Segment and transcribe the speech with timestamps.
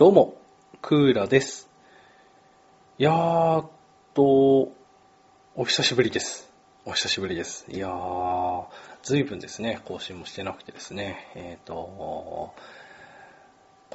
[0.00, 0.40] どうも、
[0.80, 1.68] クーラです。
[2.96, 3.70] いやーっ
[4.14, 4.72] と、
[5.54, 6.50] お久しぶりです。
[6.86, 7.66] お久しぶりです。
[7.70, 8.64] いやー、
[9.02, 12.54] ずいぶんですね、更新もしてなくてですね、えーっと、こ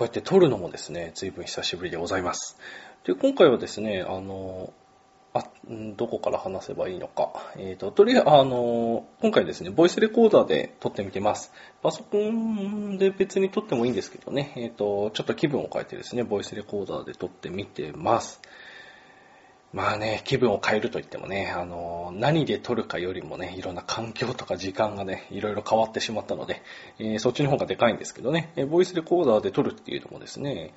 [0.02, 2.60] うやって撮るのもですね、ずいぶん久しぶりでございます。
[3.04, 4.72] で、今回はですね、あの、
[5.36, 5.44] あ、
[5.98, 7.52] どこから話せばいいのか。
[7.58, 11.52] えっ、と、とりあえず、あの、今回ですね、ボイスレコーダーで撮ってみてます。
[11.84, 18.40] パソコンで別に撮ってもいいんですけどね、えっ、と、ちょっと気分を変えてですね、ボイスレコーダーで撮ってみてます。
[19.74, 26.62] まあね、気分を変えると言ってもね、あの、何で撮るかよりもね、いろんな環境とか時間がね、いろいろ変わってしまったので、
[26.98, 30.74] えーそっちの方がでかいんですけどね、えボイスレコーダーで撮るっていうのもですね、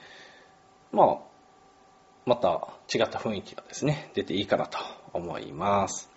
[0.91, 1.19] まあ、
[2.29, 4.79] また違った雰囲気がですね、出ていいかなと
[5.15, 6.11] 思います。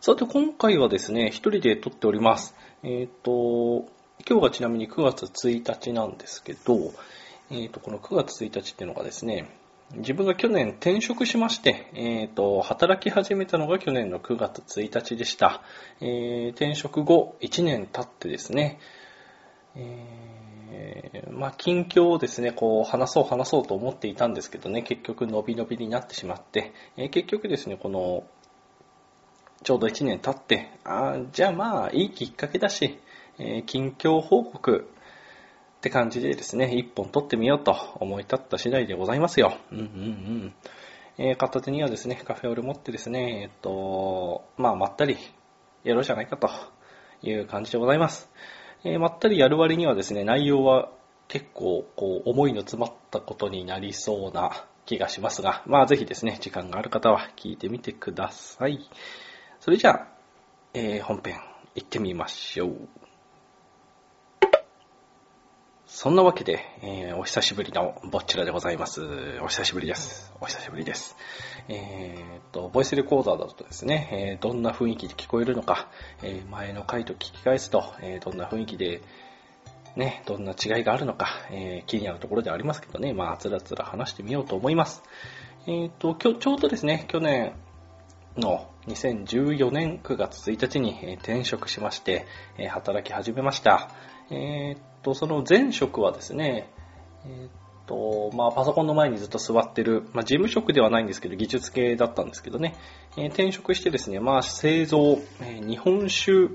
[0.00, 2.54] さて、今回はですね、一人で撮っております。
[2.82, 3.86] えっ、と、
[4.26, 6.94] 今日がちなみに9月1日なんですけど、
[7.50, 9.50] えっ、と、この9月1日っていうのがですね、
[9.96, 15.60] 自分が去年転職しまして、えっ、と、働き始めたのが去年の9月1日でした。
[16.00, 18.80] えー転職後1年経ってですね、
[19.76, 20.51] えー
[21.30, 28.24] まあ、近況をですね、こう、話そう話そうと思っていたんですけどね、結局伸び伸びになってしまって、えー結局ですね、この、
[29.64, 32.98] ちょうど1年経って、あじゃあまあ、いいきっかけだし、
[33.38, 34.88] えー近況報告
[35.78, 39.56] って感じでですね、一本撮ってみようと思い立った次第でございますよ。
[39.72, 40.54] うんうんうん。
[41.18, 45.16] えー片手にはですね、カフェオレ持ってですね、えっと、まあ、まったり
[45.84, 46.48] やろうじゃないかと
[47.22, 48.30] いう感じでございます。
[48.84, 50.90] えーまったりやる割にはですね、内容は
[51.28, 58.88] 結構、こう、思いの詰まったことになりそうな気がしますが、まあ、ぜひですね、時間がある方は聞いてみてください。
[59.60, 60.08] それじゃあ、
[60.74, 61.36] えー本編
[61.74, 62.88] 行ってみましょう。
[65.86, 69.02] そんなわけで、えーお久しぶりのぼっちらでございます。
[69.42, 70.32] お久しぶりです。
[70.40, 71.16] お久しぶりです。
[71.68, 75.88] えーっと、ボイスレコーダーだとですね、えーどんな雰囲気で聞こえるのか、
[76.22, 79.00] えー前の回と聞き返すと、えどんな雰囲気で、
[79.96, 85.02] ね、どんな違いがあるのか、え気になるところではありますけどね、まあ、つらつら話してみようと思います。
[85.66, 87.52] えっと、きょちょうどですね、去年
[88.36, 92.26] の2014年9月1日に転職しまして、
[92.70, 93.90] 働き始めました。
[94.30, 96.68] えーっと、その前職はですね、
[97.26, 102.76] えーと、まあ、パソコンの前にずっと座ってる、まあ、事務職ではないんですけど、技術系だったんですけどね、
[103.16, 106.54] えー転職してですね、まあ、製造、えー日本酒、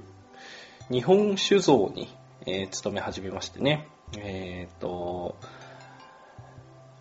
[0.89, 2.07] 日本酒造に、
[2.45, 5.35] えー勤め始めましてね、えっと、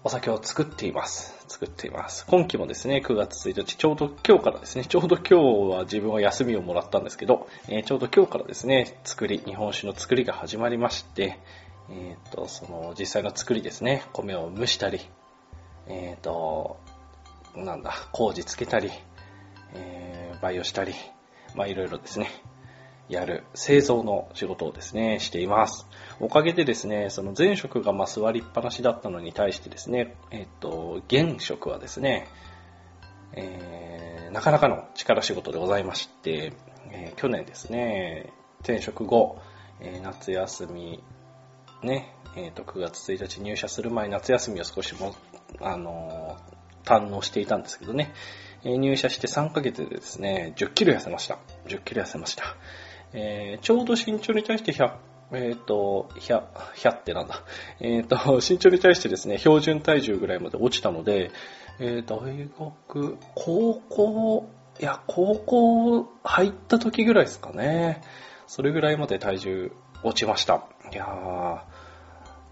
[0.03, 1.35] お酒を作っています。
[1.49, 2.27] 作っています。
[2.27, 5.35] 今期もですね、9月1日、ちょうど今日からですね、ちょうど今日
[5.77, 11.41] は自分は休みをもらったんですけど、えちょうど今日からですね、作り、日本酒の作りが始まりまして、
[11.91, 15.01] えっ、と、その実際の作りですね、米を蒸したり、
[15.87, 16.79] えっ、と、
[17.55, 18.91] なんだ、麹つけたり、
[19.75, 20.95] えー培養したり、
[21.55, 22.29] まあいろいろですね、
[23.09, 25.87] やる製造の仕事をですね、しています。
[26.21, 32.29] おかげでですね、その前職がまあ座りっぱなしだったのに対してですね、えっと、現職はですね、
[33.33, 36.53] えーなかなかの力仕事でございまして、
[36.91, 39.39] えー去年ですね、転職後、
[39.81, 41.03] えー夏休み、
[41.83, 45.15] ね、えっ、と、9月1日入社する前、夏休みを少しも、
[45.61, 46.57] あのー
[46.87, 48.15] 堪能していたんですけどね、
[48.63, 51.39] えー入社して3ヶ月でですね、10キロ痩せました。
[51.67, 52.45] 10キロ痩せました。
[53.13, 54.93] えーちょうど身長に対して100、
[55.33, 56.45] えっ、と、100、
[56.77, 57.43] 100ってなんだ。
[57.81, 61.33] えっ、と、身長に対してですね、標準体重ぐらいまで落ちたので、
[61.81, 64.49] えー大学、高校、
[64.79, 68.03] いや、高校入った時ぐらいですかね。
[68.47, 69.73] それぐらいまで体重
[70.03, 70.65] 落ちました。
[70.97, 71.61] いやー、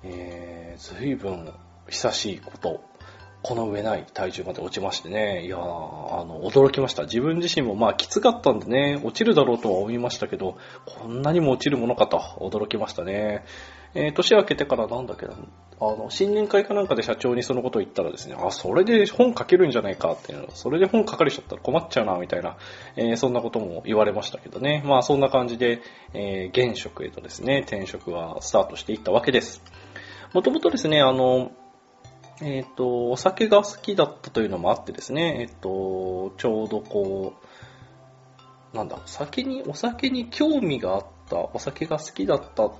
[0.04, 1.50] えー、ずいぶん
[1.88, 2.84] 久しいこと、
[3.42, 5.62] この上ない体重まで落ちましてね、いやー、あ
[6.26, 7.04] の、驚きました。
[7.04, 13.46] 自分自身もまあきつかったんでね、落ちるだろうとは思いましたけど、こんなにも落ちるものかと驚きましたね。
[13.94, 15.34] えー年明けてからなんだけど、
[15.80, 22.56] あの、新年会かなんかで社長にそのことを言ったらですね、あ、それで本書けるんじゃないかっていうの、それで本書かれちゃったら困っちゃうな、みたいな、
[22.96, 24.82] えーそんなことも言われましたけどね。
[24.84, 25.80] まあそんな感じで、
[26.12, 29.62] えー現職へとですね、転職はスタートしていったわけです。
[30.32, 31.52] もともとですね、あの、
[32.42, 37.34] えっ、と、お酒が好きだったというのもあってですね、えっ、と、ちょうどこ
[38.72, 42.72] う、なんだ、酒に、お酒に興味があった、お酒が好きだった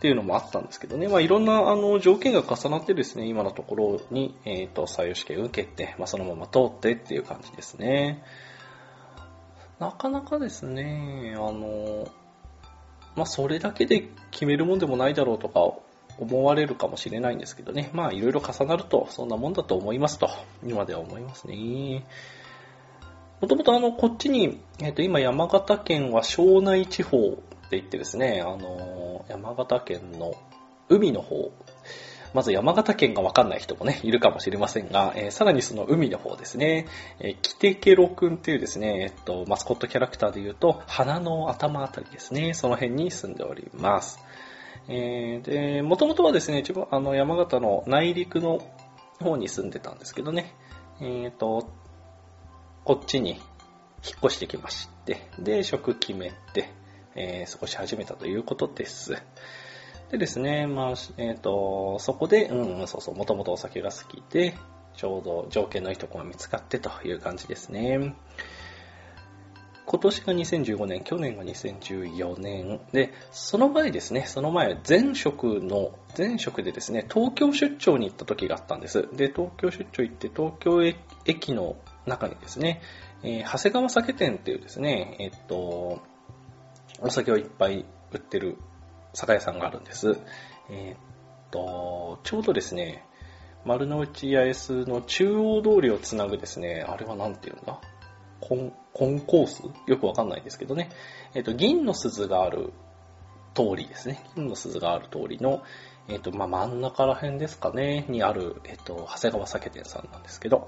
[0.00, 8.24] っていうのもあったんですけどね、まあいろんなあの条件が重なってですね、今のところに、えっ、と、採用試験受けて、まあそのまま通ってっていう感じですね。
[9.78, 12.08] なかなかですね、あの、
[13.14, 15.60] まあそれだけで決めるもんでもないだろうとか
[16.18, 17.90] 思われるかもしれないんですけどね。
[17.92, 20.30] まあ、いろいろ重なると、そんなもんだと思いますと、
[20.64, 22.06] 今では思いますね。
[23.40, 30.34] もともとあの、こっちに、えっ、ー、と、今山形県は庄内地方って言ってですね、あの、山形県の
[30.88, 31.52] 海の方、
[32.34, 36.88] まず山形県がわかんない人もね、いるかもしれませんが、えー、さらにその海の方ですね、
[37.20, 44.18] えー、キテケロくんっていうですね、えっと、マスコットキャラクターで言うと、鼻の頭あたりですね、その辺に住んでおります。
[44.88, 48.60] えー、で、もともとはですね、一番あの山形の内陸の
[49.20, 50.56] 方に住んでたんですけどね、
[51.00, 51.70] えっ、ー、と、
[52.84, 53.40] こっちに引っ
[54.24, 56.79] 越してきまして、で、職決めて、
[57.14, 59.22] えー、過ごし始めたということです。
[60.10, 64.54] でですね、まあ、えっ、ー、と、そこで、うん、そうそう、もともとお酒が好きで、
[64.96, 68.14] ちょうど条件のいいとこが見つかってという感じですね。
[69.86, 72.80] 今年が2015年、去年が2014年。
[72.92, 79.08] で、その前ですね、その前、前職の、前職でですね、東京出張に行った時があったんです。
[79.12, 80.84] で、東京出張行って、東京
[81.24, 82.80] 駅の中にですね、
[83.24, 86.00] えー、長谷川酒店っていうですね、えっと、
[87.00, 88.56] お酒をいっぱい売ってる
[89.14, 90.18] 酒屋さんがあるんです。
[90.68, 93.04] えっと、ちょうどですね、
[93.64, 97.80] 丸の内八重洲の中央通りをつなぐですね、あれは何て言うんだ？
[98.40, 99.62] コン、コンコース？
[99.86, 100.90] よくわかんないですけどね。
[101.34, 102.72] えっと、銀の鈴がある
[103.54, 104.24] 通りですね。
[104.36, 105.62] 銀の鈴がある通りの、
[106.08, 110.66] えっと、まあ、真ん中ら辺ですかね、にある、えっと、長谷川酒店さんなんですけど、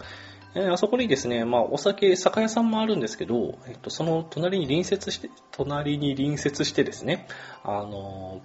[0.54, 7.26] えー、あそこにですね、まあ、お酒、酒屋さんもあるんですけど、えっと、その隣に隣接して、隣に隣接してですね、
[7.64, 8.40] あの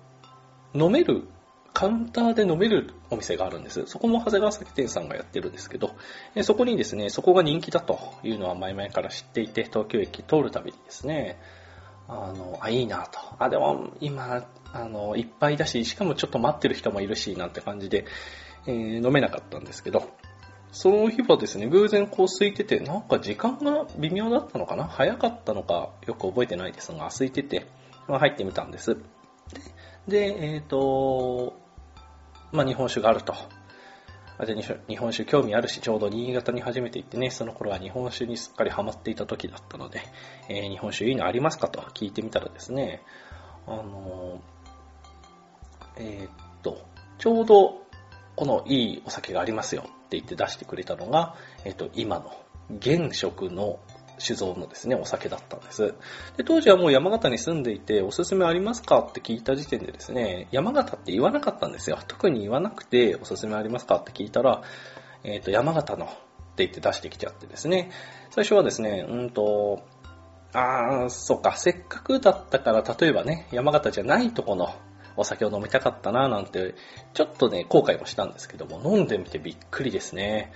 [0.74, 1.28] 飲める、
[1.74, 3.86] カウンターで飲めるお店があるんです。
[3.86, 5.92] そこも長谷川酒店さんがやってるんですけど、
[6.34, 11.40] えそこにですね、そこが人気だというのは前々から知っていて、東京駅通るたびにですね、
[12.08, 13.20] あの、あ、いいなと。
[13.38, 18.06] あ、でも、今、あの、いっぱいだし、しかもちょっと待ってる人もいるし、なんて感じで、
[18.66, 20.10] えー、飲めなかったんですけど、
[20.78, 24.84] その日はですね、偶然こう空いてて、なんか時間が微妙だったのかな？
[24.84, 27.66] 早かったのかよく覚えてないですが、空いてて、
[28.08, 28.96] まあ、入ってみたんです。
[30.08, 31.58] で、えっ、ー、と、
[32.52, 33.34] まあ、日本酒があると。
[34.38, 40.02] あじゃあ日本酒興味あるし、ちょうど新潟に初めて行ってね、その頃は日本酒にすっかりハマっていた時だったので、
[40.48, 41.82] えー、日本酒いいのありますかと？
[41.96, 43.02] 聞いてみたらですね、
[43.66, 44.40] あの
[45.96, 46.32] えー、っ
[46.62, 46.86] と、
[47.18, 47.82] ちょうど
[48.36, 52.32] このいいお酒がありますよって言って出してくれたのが、えっと、今の
[52.80, 53.80] 現職の
[54.20, 55.94] 酒造のですね、お酒だったんです。
[56.38, 62.00] で、当時はもう山形に住んでいて、おすすめありますかって聞いた時点でですね、山形って言わなかったんですよ。
[62.08, 64.64] 特に言わなくて、おすすめありますかって聞いたら、
[65.24, 66.10] えっ、ー、と、山形のっ
[66.56, 67.92] て言って出してきちゃってですね、
[68.32, 69.84] 最初はですね、うんと、
[70.54, 74.74] あー、そっか、せっかくだったから、例えばね、山形じゃないとこの
[75.18, 76.76] お酒を飲みたかったななんて、
[77.14, 80.52] ちょっとね、後悔もしたんですけども、飲んでみてびっくりですね。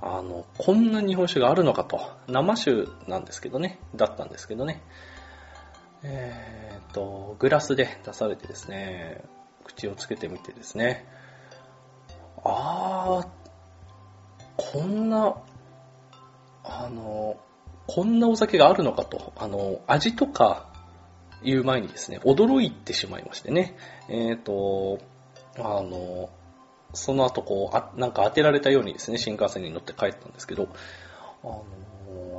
[0.00, 2.00] あの、こんな日本酒があるのかと。
[2.28, 3.78] 生酒なんですけどね。
[3.94, 4.82] だったんですけどね。
[6.02, 9.24] えー、っと、グラスで出されてですね、
[9.64, 11.06] 口をつけてみてですね。
[12.44, 13.28] あー、
[14.56, 15.36] こんな、
[16.62, 17.36] あの、
[17.86, 19.32] こんなお酒があるのかと。
[19.36, 20.73] あの、味とか
[21.44, 23.76] 言う前にですね、驚いてしまいましてね。
[24.08, 24.98] えっ、と、
[25.56, 26.30] あの、
[26.92, 30.68] その後こう、あなんか当てられたようにですね、新幹線に乗って帰ったんですけど、
[31.42, 31.64] あの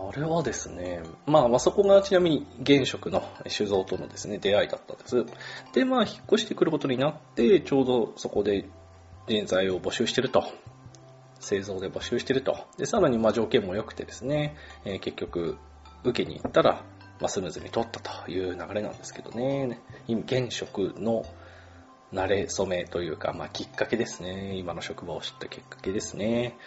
[0.10, 5.26] あれはですね、まあ、まあ、そこがちなみに現職の酒造とのですね、出会いだったんです。
[5.74, 8.66] で、まあ、引っ越してくることになって、ちょうどそこで
[9.28, 10.44] 人材を募集してると。
[11.40, 12.58] 製造で募集してると。
[12.78, 15.58] で、さらにまあ条件も良くてですね、えー、結局、
[16.04, 16.84] 受けに行ったら、
[17.20, 19.80] まあ、スムーズに取ったという流れなんですけどね。
[20.08, 21.26] 現職の
[22.14, 24.56] 慣れ初めというか、まあ、きっかけですね。
[24.56, 26.58] 今の職場を知ったきっかけですね。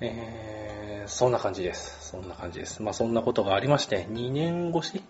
[0.00, 2.10] えー、そんな感じです。
[2.10, 2.82] そんな感じです。
[2.82, 5.02] まあ、そんなことがありまして、2年越し？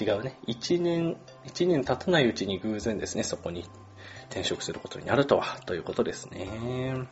[0.00, 0.38] 違うね。
[0.46, 3.64] 1年、1年経たないうちに偶然ですね、そこに
[4.30, 7.06] 転職することになるとは、ということですね。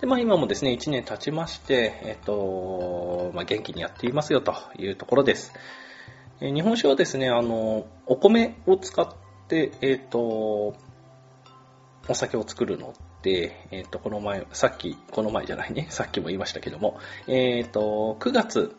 [0.00, 5.52] で、まあ今もですね、1年経ちまして、えっ、と、まあ元気にやっていますよというところです。
[6.40, 9.08] え日本酒はですね、あの、お米を使っ
[9.48, 10.74] で、えっ、と、
[12.08, 16.98] お酒を作るのって、えっ、と、この前、さっき、この前じゃないね、 さっきも言いましたけども、
[17.28, 18.76] えっ、と、9月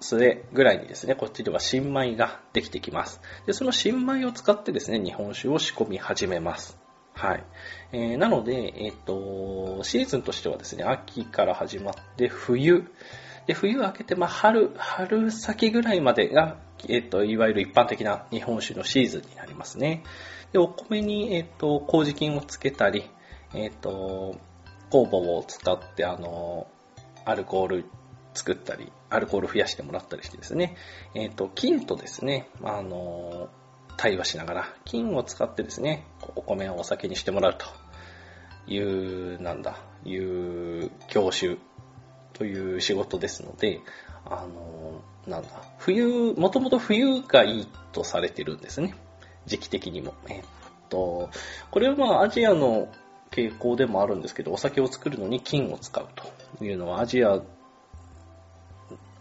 [0.00, 3.20] 末ぐらいにですね、こっちでは新米ができてきます。
[3.46, 6.78] で、その新米を使ってですね、日本酒を仕込み始めます。
[7.16, 7.44] はい。
[7.92, 12.84] えー、なので、えっ、と、シーズンとしてはですね、秋から始まって冬、
[13.46, 16.58] で、冬明けて、まあ、春、春先ぐらいまでが、
[16.88, 20.02] えっと、いわゆる一般的な日本酒のシーズンになりますね。
[20.52, 23.08] でで、お米に、えっ、と、麹菌をつけたり、
[23.54, 24.38] えっ、と、
[24.90, 26.66] 酵母を使って、あの、
[27.24, 27.84] アルコール
[28.34, 30.76] 作ったり、アルコール増やしてもらったりしてですね、
[31.14, 33.48] えっ、と、菌とですね、あの、
[33.96, 37.66] 対話しながら、菌を使ってですね、お米をお酒にしてもらうと
[38.70, 41.58] いう、なんだ、いう教習
[42.32, 43.80] という仕事ですので、
[44.24, 45.48] あの、なんだ、
[45.78, 48.94] 冬、もともと冬がいいとされてるんですね。
[49.46, 50.14] 時期的にも。
[50.28, 50.44] えっ
[50.88, 51.30] と、
[51.70, 52.88] これはまあアジアの
[53.30, 56.06] 傾向でもあるんですけど、お酒を作るのに金を使う
[56.58, 57.40] というのはアジア、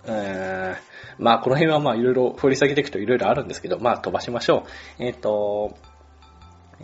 [0.06, 4.66] えー、まあこの辺はまあいろいろ掘り下げていくといろいろあるんですけど、まあ飛ばしましょ
[5.00, 5.04] う。
[5.04, 5.78] えっ、と、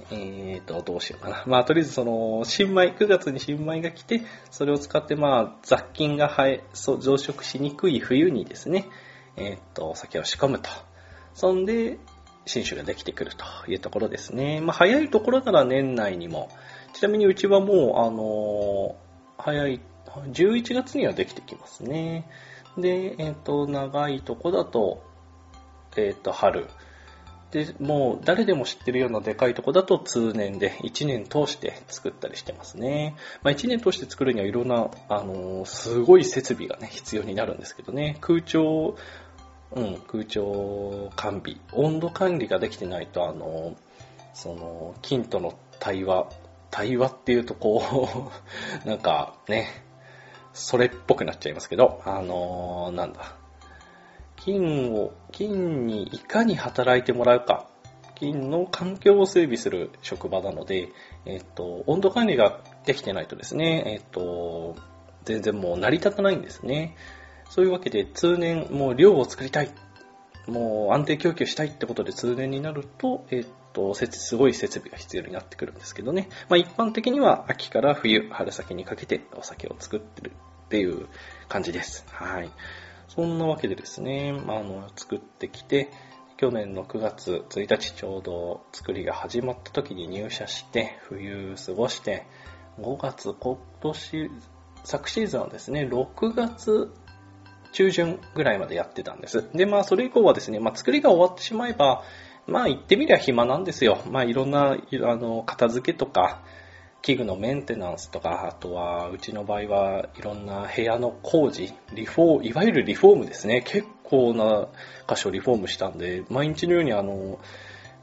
[0.09, 1.43] えーと、どうしようかな。
[1.47, 8.87] まあ、とりあえずその、新米、9月に新米が来て、それを使ってまあ、雑菌が生え、そう、増殖しにくい冬にですね、
[9.35, 10.69] えーと、お酒を仕込むと。
[11.33, 11.97] そんで、
[12.45, 14.61] 新酒ができてくるというところですね。
[14.61, 16.49] まあ、早いところなら年内にも。
[16.93, 18.95] ちなみにうちはもう、あの、
[19.37, 19.81] 早い、
[20.31, 22.27] 11月にはできてきますね。
[22.77, 25.03] で、えっ、ー、と、長いとこだと、
[25.95, 26.67] えっ、ー、と、春。
[27.51, 33.15] で、もう誰でも知ってるようなでかいとこだと通年で1年通して作ったりしてますね。
[33.43, 38.17] まあ1年通して作るにはいろんな、あのー、すごい設備がね、必要になるんですけどね。
[38.21, 38.95] 空調、
[39.73, 41.57] うん、空調完備。
[41.73, 43.75] 温度管理ができてないと、あの、
[44.33, 46.29] その、菌との対話、
[46.69, 48.31] 対話っていうとこ
[48.85, 49.67] う なんかね、
[50.53, 53.35] それっぽくなっちゃいますけど、あのー、なんだ、
[54.35, 57.67] 菌を、菌にいかに働いてもらうか、
[58.15, 60.89] 菌の環境を整備する職場なので、
[61.25, 64.75] えっと、温度管理ができてないとですね、えっと、
[65.25, 66.95] 全然もう成り立たないんですね。
[67.49, 69.71] そういうわけで通年もう量を作りたい、
[70.47, 76.29] もう安定供給したいってことで通年になると、えっと、すごい設備が必要になってくるんですけどね。
[76.49, 80.31] まあ一般的には秋から冬、春先にかけてお酒を作ってる
[80.65, 81.07] っていう
[81.47, 82.05] 感じです。
[82.09, 82.49] はい。
[83.07, 85.91] そんなわけでですね、まああの、作ってきて、
[86.37, 92.25] 去年の9月1日ちょうど作りが始まった時に入社して、冬過ごして、
[92.79, 94.31] 5月、今年、
[94.83, 96.91] 昨シーズンはですね、6月
[97.71, 99.47] 中旬ぐらいまでやってたんです。
[99.53, 102.03] で、まあ、それ以降はですね、まあ、作りが終わってしまえば、
[102.51, 103.99] まあ、言ってみりゃ暇なんですよ。
[104.09, 106.43] まあ、いろんな、あの、片付けとか、
[107.01, 113.63] 器具のメンテナンスとか、あとは、うちの場合はいろんな部屋の工事、リフォー、いわゆるリフォームですね。
[113.65, 114.67] 結構な
[115.07, 117.39] 箇所リフォームしたんで、毎日のようにあの、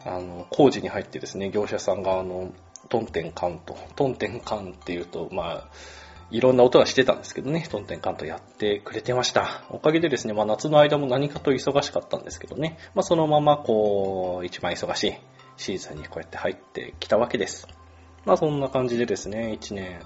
[0.05, 2.52] あの、工事に入ってですね、業者さんがあの、
[2.88, 5.69] トンテンカンと、トンテンカンっていうと、まあ、
[6.30, 9.62] いろんな音がしてたんですけどね、トンテンカンとやってくれてました。
[9.70, 15.14] おかげでですね、まあ夏の間も何かと忙しかったんですけどね、まあそのままこう、一番忙しい
[15.56, 17.66] シーズンにこうやって入ってきたわけです。
[18.26, 20.00] まあそんな感じでですね、1年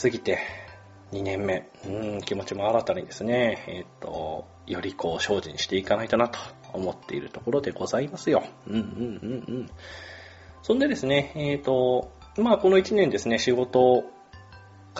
[0.00, 0.40] 過ぎて
[1.12, 6.38] 2年目、うん、気持ちも新たにですね、えっ、ー、と、よりこう精進していかないとなと
[6.72, 8.42] 思っているところでございますよ。
[8.66, 9.70] うんうんうんうん。
[10.62, 14.04] そんでですね、えっ、ー、と、まあこの1年ですね、仕事を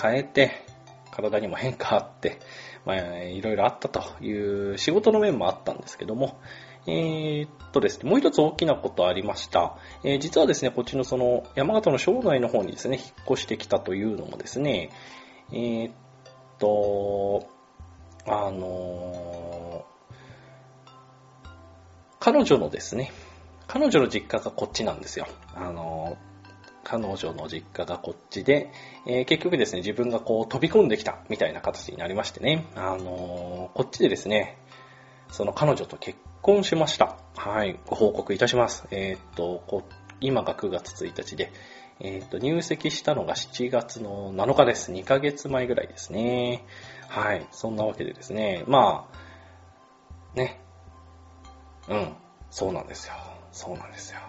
[0.01, 0.53] 変えて、
[1.11, 2.39] 体にも変化あって、
[2.85, 6.41] まあいろいろあったという仕事の面もあったんですけども、
[6.87, 9.77] えー、っとですね、もう一つ大きなことありました。
[10.03, 14.91] えー、実はですね、こっちのその山形の省内の方にですね、引っ越してきたというのもですね、
[15.53, 15.93] えー、っ
[16.59, 17.49] と、
[18.27, 19.85] あの
[22.21, 23.13] 彼女のですね、
[23.67, 25.27] 彼女の実家がこっちなんですよ。
[25.55, 26.17] あの
[26.85, 28.73] 彼女の実家がこっちで、
[29.07, 34.59] えー、結局ですね、自分がこう飛び込んできたみたいな形になりましてね、あのこっちでですね、
[35.31, 37.17] その彼女と結婚しました。
[37.37, 38.87] はい、ご報告いたします。
[38.91, 39.85] えー、っと、
[40.21, 41.53] 今が9月1日で、
[42.01, 44.93] え、っと、入籍したのが7月の7日です。
[44.93, 46.65] 2ヶ月前ぐらいですね。
[47.09, 50.61] はい、そんなわけでですね、まあ、ね、
[51.89, 52.13] うん、
[52.51, 53.15] そうなんですよ。
[53.53, 54.21] そうなんですよ。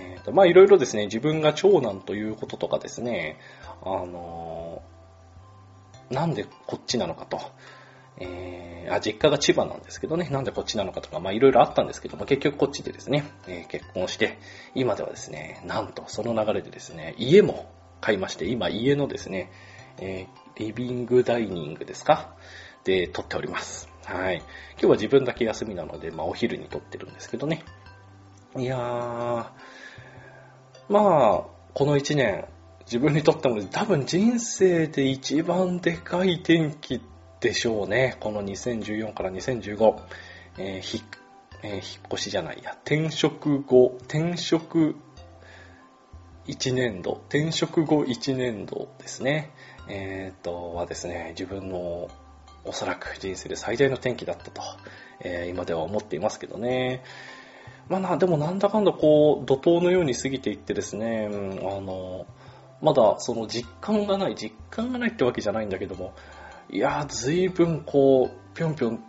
[0.00, 3.38] えっ、と、まあいろいろですね、自分が長男ということとかですね、
[3.82, 4.82] あの
[6.10, 7.40] なんでこっちなのかと。
[8.20, 14.38] えー、あ、実家が千葉なんですけどね、なんでこっちなのかとか、まあいろいろあったんですけども、結局こっちでですね、えー、結婚して、
[14.74, 19.52] 今ではですね、なんとその流れでですね、家も買いまして、今家のですね、
[19.98, 22.34] えー、リビングダイニングですか？
[22.82, 23.88] で撮っております。
[24.04, 24.38] はい。
[24.38, 24.46] 今
[24.80, 27.62] 日は自分だけ休みなので、まあお昼に撮ってるんですけどね。
[28.56, 29.46] いやー、
[30.88, 31.42] まあ、
[31.74, 32.46] この一年、
[32.86, 38.16] 自分にとっても多分人生で一番でかい転機ってでしょうね。
[38.20, 39.96] この2014から2015、
[40.58, 41.02] えーひ
[41.62, 44.96] えー、引っ越しじゃないや、転職後、転職
[46.46, 49.50] 1年度、転職後1年度ですね。
[49.88, 52.08] えっ、と、はですね、自分の
[52.64, 54.62] おそらく人生で最大の転機だったと、
[55.20, 57.02] えー、今では思っていますけどね。
[57.88, 62.26] まあな、でもなんだかんだこう、怒涛のように過ぎていってですね、うん、あの、
[62.80, 66.12] まだその実感がない、実感がないってわけじゃないんだけども、
[66.70, 69.02] いやー、随分こう、ぴょんぴょん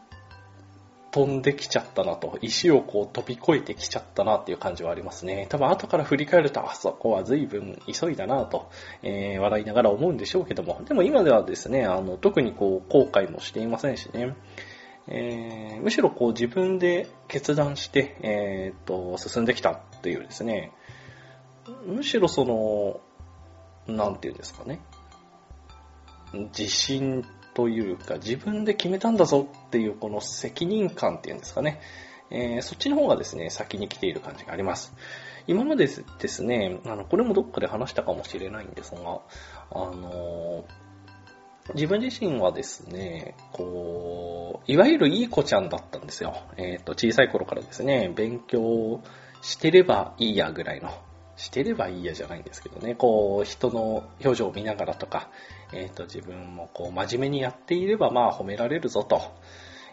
[1.12, 5.48] 飛んできちゃったなと、石をこう飛び越えてきちゃったなっていう感じはありますね。
[5.50, 8.70] 多分後から振り返ると、あそこは随分急いだなと、
[9.02, 14.36] えー、笑いながら思うんでしょうけども、でも今ではですね、あの、特にこう、後悔もしていませんしね、
[15.12, 20.72] えー、むしろこう自分で決断して、えー、と、進んできたっていうですね、
[21.86, 23.01] むしろその、
[23.88, 24.80] なんていうんですかね、
[26.34, 27.25] 自信
[27.56, 31.82] というか、自分で決めたんだぞっていうこの責任感っていうんですかね。
[32.32, 34.94] えー、そっちの方がですね、先に来ている感じがあります。
[35.48, 35.88] 今まで
[36.20, 39.00] ですね、あの、これもどっかで話したかもしれないんですが、
[39.72, 40.88] あのー、
[41.74, 46.36] 自分自身はですね、こう、いわゆるいい子ちゃんだったんですよ。
[46.58, 49.02] えっ、ー、と、小さい頃からですね、勉強
[49.42, 50.90] してればいいやぐらいの
[51.40, 55.30] してればいいやじゃないんですけどね、こう、人の表情を見ながらとか、
[55.74, 59.22] えっ、ー、と、自分もこう、真面目にやっていれば、まあ、褒められるぞと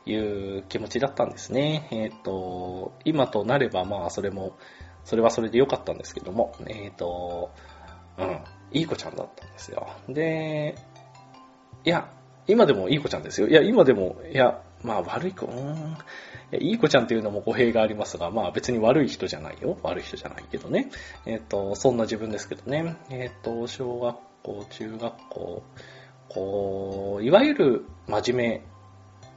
[0.07, 1.89] いう気持ちだったんですね。
[1.93, 4.57] えっ、ー、と、今となれば、まあ、それも、
[5.05, 7.53] それはそれで良かったんですけども、えっ、と、
[8.19, 8.41] うん、
[8.73, 9.87] いい子ちゃんだったんですよ。
[10.09, 10.75] で、
[11.87, 12.11] いや、
[12.49, 13.47] 今でもいい子ちゃんですよ。
[13.47, 15.97] いや、今でも、いや、まあ悪い子、うん、
[16.61, 19.79] いい子ちゃんっていうのも語弊がありますが、まあ別に悪い人じゃないよ。
[19.85, 20.91] 悪い人じゃないけどね。
[21.27, 22.97] えっ、ー、と、そんな自分ですけどね。
[23.09, 25.63] えっ、ー、と、小学校、中学校、
[26.29, 28.63] こう、いわゆる真面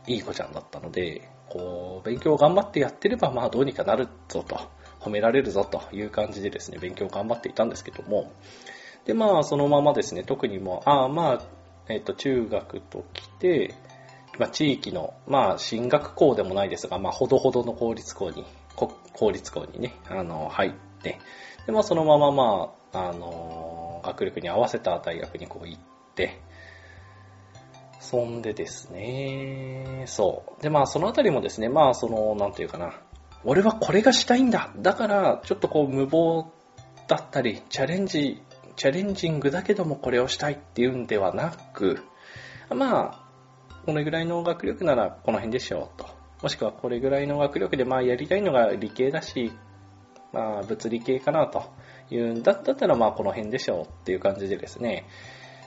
[0.07, 4.59] 目、いい子ちゃんだったので、こう、勉強頑張ってやってれば、まあどうにかなるぞと、
[4.99, 8.31] 褒められるぞという感じでですね、勉強頑張っていたんですけども、
[9.05, 11.58] で、まあそのままですね、特にもう、ああ、まあ、
[11.89, 13.75] えっ、と、中学と来て、
[14.37, 21.19] まあ、地域の、まあ、進学校でもないですが、まあ、ほどほどの公立校に、公立校にね、あの、入って、
[21.65, 25.81] で、まあ、そのまま、まあ、あの、学力に合わせた大学にこう行っ
[26.15, 26.41] て、
[27.99, 30.61] そんでですね、そう。
[30.61, 32.93] で、まあ、そのあたりもですね、まあ、その、なんていうかな、
[33.43, 34.71] 俺はこれがしたいんだ。
[34.77, 36.49] だから、ちょっとこう、無謀
[37.07, 38.41] だったり、チャレンジ、
[38.79, 41.99] チャレンジングだけどもこれをしたいっていうんではなく、
[42.73, 46.07] まあ、このぐらいの学力ならこの辺でしょうと。
[46.41, 49.51] もしくはこれぐらいの学力でまあやりたいのが理系だし、
[50.31, 51.73] まあ物理系かなと
[52.09, 55.09] いうんだったらまあこの辺でしょうっていう感じでですね、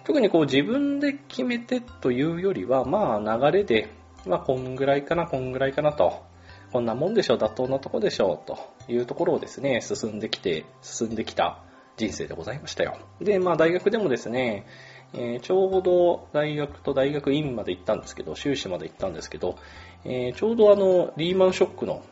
[0.04, 3.90] 特にこう自分で決めてというよりはまあ流れで、
[4.26, 6.24] まあこんぐらいかな、こんぐらいかなと。
[6.72, 8.58] こんなもんでしょう、妥当なとこでしょうと
[8.90, 11.60] いうところをですね、進んできて、進んできた
[11.96, 12.98] 人生でございましたよ。
[13.20, 14.66] で、まあ大学でもですね、
[15.14, 19.56] えー、ちょうど大学と大学院まで行ったんですけど、修士まで行ったんですけど、
[20.04, 22.02] えー、ちょうどあの、リーマンショックの、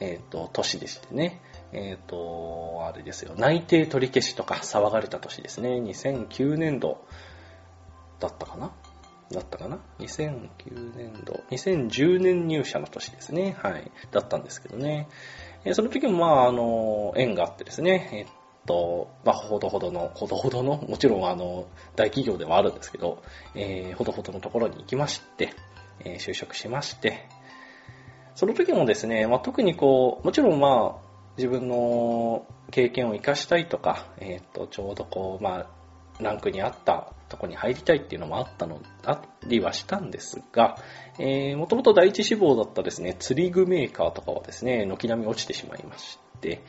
[0.00, 1.40] えっ、ー、と、年でしてね、
[1.72, 7.04] えっ、と、あれですよ、内定取り消しとか騒がれた年ですね、2009年度
[8.18, 8.72] だったかな？
[9.30, 13.56] だったかな ?2009 年度、2010年入社の年ですね。
[13.62, 13.90] はい。
[14.10, 15.08] だったんですけどね。
[15.64, 18.26] えその時もまあ、あの、縁があってですね、えっ
[18.66, 23.22] と、まあ、ほどほどの、ほどほどの、もちろんあの、大企業ではあるんですけど、
[23.54, 25.54] えー、ほどほどのところに行きまして、
[26.04, 27.28] えー、就職しまして、
[28.34, 35.66] その時もですね、まあ、特にこう、もちろんまあ、自分の経験を活かしたいとか、えっ、と、ちょうどこう、まあ、
[36.22, 40.76] ランクにあったとこに入りたいっていうのもあったの、あったりはしたんですが、
[41.18, 46.62] えー、もともと第一志望だったですね、釣り具メーカーとかはですね、軒並み落ちてしまいまして、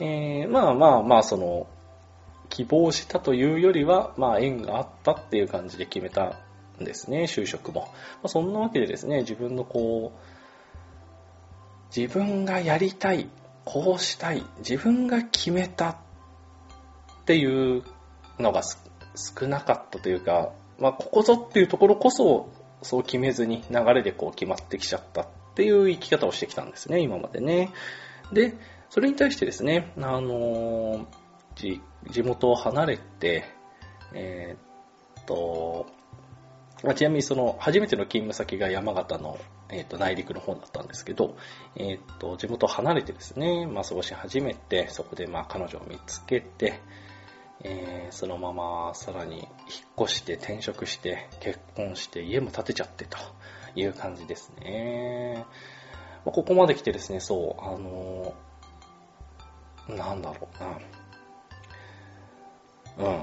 [0.00, 1.66] えー、まあまあまあ、その、
[2.48, 6.36] 希望したというよりは、まあ縁があったっていう感じで決めた
[6.80, 7.82] んですね、就職も。
[7.82, 7.88] ま
[8.24, 13.28] あ、そんなわけでですね、自分のこう、自分がやりたい、
[13.64, 15.96] こうしたい、自分が決めたっ
[17.24, 17.82] ていう
[18.38, 22.48] のが少なかったというか、まあここぞっていうところこそ、
[22.82, 27.72] そう決めずに流れでこう決まってきちゃったっていう生き方をしてきたんですね、今までね。
[28.32, 28.54] で、
[28.96, 31.06] それに対してですね、あの
[31.54, 31.82] 地
[32.22, 33.44] 元を離れて、
[34.14, 35.84] えー、っと、
[36.94, 39.36] ちなみにその初めての勤務先が山形の、
[39.68, 41.36] えー、っと内陸の方だったんですけど、
[41.76, 46.80] えー、っと地元を離れてですね、まあ、過ごし始めて、そこでまあ彼女を見つけて、
[47.64, 49.46] えー、そのままさらに引っ
[50.06, 53.18] 越して転職して結婚して家も建てちゃってと
[53.74, 55.44] いう感じですね。
[56.24, 58.34] まあ、ここまで来てですね、そう、あの
[59.88, 60.48] なんだろ
[62.98, 63.10] うな。
[63.10, 63.10] う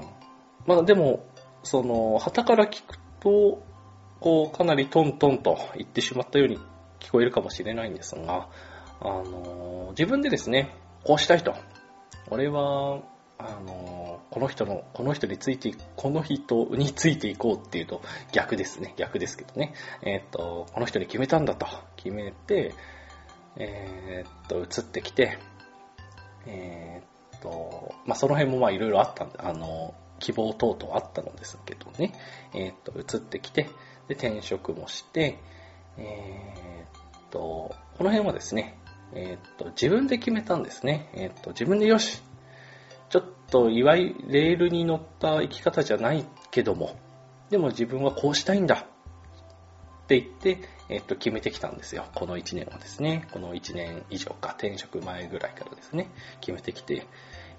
[0.66, 1.24] まあでも、
[1.62, 3.62] その、旗から聞くと、
[4.20, 6.58] こう、かなりトントンと言ってしまったように
[7.00, 8.48] 聞こえるかもしれないんですが、
[9.00, 10.74] あの、自分でですね、
[11.04, 11.54] こうしたいと。
[12.30, 13.00] 俺は、
[13.36, 18.00] あの、この人の、この人について、この人についていこうっていうと
[18.32, 18.94] 逆ですね。
[18.96, 19.74] 逆ですけどね。
[20.02, 22.74] えっ、と、この人に決めたんだと決めて、
[23.56, 25.38] えっ、と、移ってきて、
[26.46, 27.02] え
[27.36, 32.14] っ、と、まあ、その辺もまいろいろあったんで、あの、希望等々あったのですけどね。
[32.54, 33.68] えっ、と、移ってきて、
[34.08, 35.38] で、転職もして、
[35.96, 38.78] えっ、と、この辺はですね、
[39.14, 41.10] えっ、と、自分で決めたんですね。
[41.14, 42.22] えっ、と、自分でよし、
[43.08, 46.96] ちょっといわゆるレールに乗った生き方じゃないけども、
[47.50, 48.86] でも自分はこうしたいんだ
[50.04, 50.58] って言って、
[50.90, 52.04] えっと、決めてきたんですよ。
[52.14, 53.26] この1年はですね。
[53.32, 57.06] この1年以上か、転職前ぐらいからですね、決めてきて、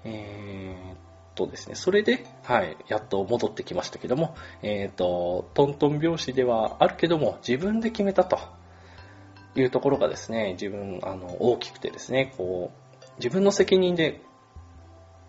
[0.04, 0.96] えー、っ
[1.34, 8.38] とですね、それで、はい、やっと戻ってきましたけども、えー、っと、トントン拍子ではあるけども、自分で決めたと
[9.56, 14.20] いうところがですね、自分、あの、大きくてですね、こう、自分の責任で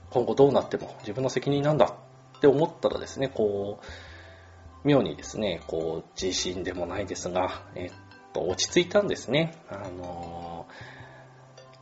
[0.10, 1.95] 今後どうなっても自分の責任なんだ
[2.38, 3.86] って思ったらですね、こう、
[4.88, 7.91] 妙にですね、こう、自信でもないですが、えっ
[8.34, 9.54] と、落ち着いたんですね。
[9.69, 10.65] あの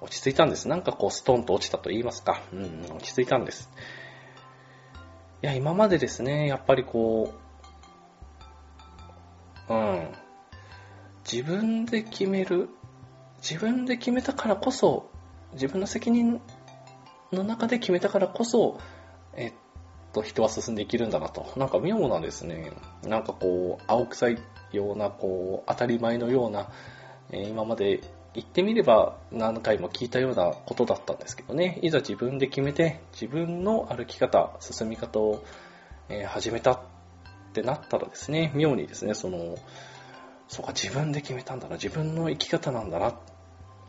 [0.02, 0.68] ー、落ち着いたんです。
[0.68, 2.42] なんかこう、ストンと落ちたと言いますか。
[2.52, 3.70] うん、落ち着いたんです。
[5.42, 7.34] いや、今までですね、やっぱりこ
[9.70, 10.12] う、うん、
[11.32, 12.70] 自分で決める、
[13.38, 15.10] 自分で決めたからこそ、
[15.54, 16.42] 自分の責任
[17.32, 18.80] の中で決めたからこそ、
[19.36, 19.54] えっ
[20.16, 21.52] と、人は進んでいけるんだなと。
[21.58, 22.72] なんか妙なんですね。
[23.04, 24.38] なんかこう、青臭い
[24.72, 26.70] ような、こう、当たり前のような、
[27.32, 28.02] えー、今まで
[28.34, 31.80] 言ってみれば何回も聞いたようなことだったんですけどね。
[31.82, 35.44] いざ自分で決めて、自分の歩き方、進み方を、
[36.08, 36.80] えー、始めたっ
[37.52, 39.58] てなったらですね、妙にですね、その、
[40.48, 43.20] そうか、自分で決めたんだな、自分の生き方なんだな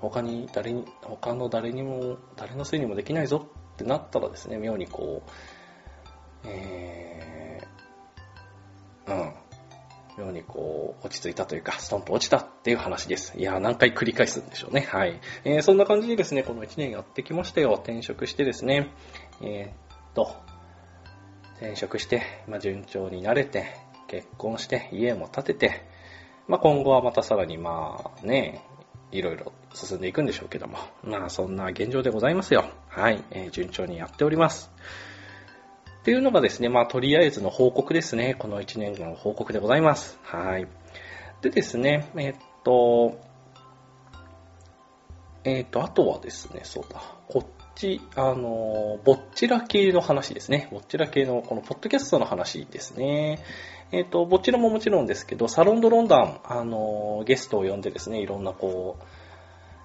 [0.00, 5.30] 他に誰に、他の誰にも、誰のせいにもできないぞってなったらですね、妙にこう、
[6.46, 9.32] えー、うん。
[10.18, 13.38] 妙にこう、落ち着いたというか、ストンと落ちたっていう話です。
[13.38, 14.82] いや何回繰り返すんでしょうね。
[14.90, 15.20] はい。
[15.44, 17.74] えー、そんな感じでですね、この1年やってきましたよ。
[17.82, 18.90] 転職してですね、
[19.42, 20.34] えー、っと、
[21.58, 23.76] 転職して、まあ、順調になれて、
[24.08, 25.84] 結婚して、家も建てて、
[26.48, 28.62] まあ、今後はまたさらにまあね、
[29.10, 30.78] いろいろ進んでいくんでしょうけども。
[31.02, 32.66] まあ、そんな現状でございますよ。
[32.88, 33.22] はい。
[33.30, 34.70] えー、順調にやっております。
[36.06, 38.36] っていうのがですね、まあ、とりあえずの報告ですね。
[38.38, 40.20] この1年間の報告でございます。
[40.22, 40.68] はい。
[41.42, 43.18] でですね、え、っと、
[45.42, 50.68] え、っと、あとはですね、そうだ、こっち、あの、ぼっちら系の話ですね。
[50.70, 53.40] ぼっちら系の、このポッドキャストの話ですね。
[53.90, 59.04] えっ、と、ぼっちらももちろんですけど、サロンドロンダン、あの、ゲストを呼んでですね、いろんなこう、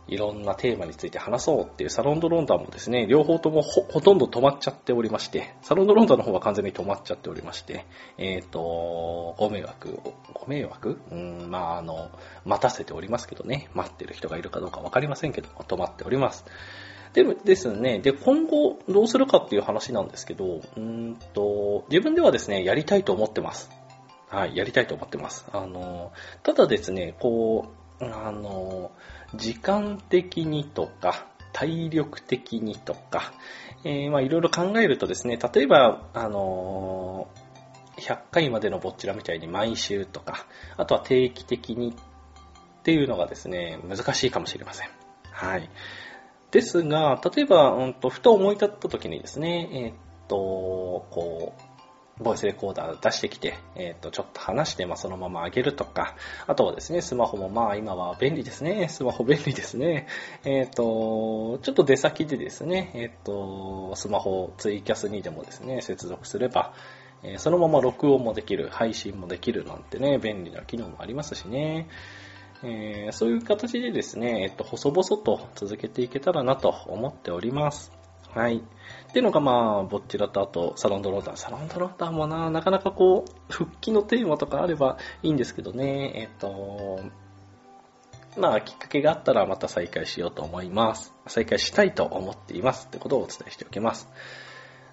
[0.07, 7.85] いろんなテーマについて話そうっていうサロンドロンダンもですね、両方ともほほとんど止まっちゃっておりまして、サロンドロンダンの方は完全に止まっちゃっておりまして、
[8.17, 9.99] えっ、ー、と、ご迷惑、
[10.33, 10.99] ご迷惑？
[11.11, 12.09] うん、まあ、あの、
[12.45, 16.45] 待たせておりますけどね、待ってる人がいるかどうかわかりませんけど、止まっております。
[17.13, 23.69] でですね、で、今後どうするかっていう話なんですけど、うんと、自分ではですね、やりたいと思ってます。
[24.29, 25.45] はい、やりたいと思ってます。
[25.51, 27.67] あの、ただですね、こ
[27.99, 28.91] う、あの、
[29.35, 33.33] 時間的にとか、体力的にとか、
[33.83, 37.27] えー、まあいろいろ考えるとですね、例えば、あの
[37.97, 40.45] 100回までのぼっちらみたいに毎週とか、
[40.77, 44.89] あとは定期的にっていうのがですね、難しいかもしれません。
[45.31, 45.69] はい。
[46.51, 49.93] ですが、例えば、うんと、ふと思い立った時にですね、えー、っ
[50.27, 50.35] と、
[51.09, 51.61] こう、
[52.21, 56.15] ボイスレコーダー出してきて、えっ、ー、と、ちょっと話して、まあ、そのまま上げるとか、
[56.47, 58.87] あとはですね、スマホもまあ、今は便利ですね。
[58.89, 60.07] スマホ便利ですね。
[60.43, 66.73] えっ、ー、と、ちょっと出先でですね、えっ、ー、と、スマホツイキャスにでもですね、接続すれば、
[67.23, 71.87] えそのまま録音もできる、配信もできるなんてね、便利な機能もありますしね。
[72.63, 78.00] えそういう形でですね、えっと、細々と続けていけたらなと思っております。
[78.33, 78.57] はい。
[78.57, 78.61] っ
[79.11, 81.37] ていうのがまあ、ぼっちらとあと、サロンドローター。
[81.37, 86.99] サロンドローターもな、なかなかこう、復帰のテーマとかあればいいんですけどね、えっと、
[88.37, 91.13] まあ、きっかけがあったらまた再開しようと思います。
[91.27, 94.07] 再開したいと思っていますってことをお伝えしておきます。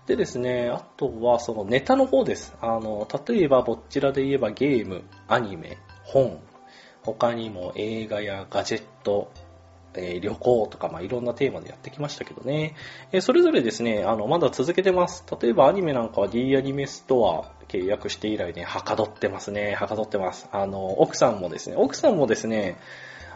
[0.07, 2.57] でですね、あとはそのネタの方です。
[2.61, 6.40] あの、例えばぼっちらで言えばゲーム、アニメ、本、
[7.05, 9.31] 他にも映画やガジェット、
[9.94, 12.74] え、旅行とか、まあ、いろんなテーマでやってきましたけどね。
[13.12, 15.24] え、それぞれですね、あの、まだ続けてます。
[15.40, 19.74] 例えばアニメなんかは D アニメストア契約して以来ね、はかどってますね。
[19.74, 20.48] はかどってます。
[20.53, 22.77] あの、奥さんもですね、奥さんもですね、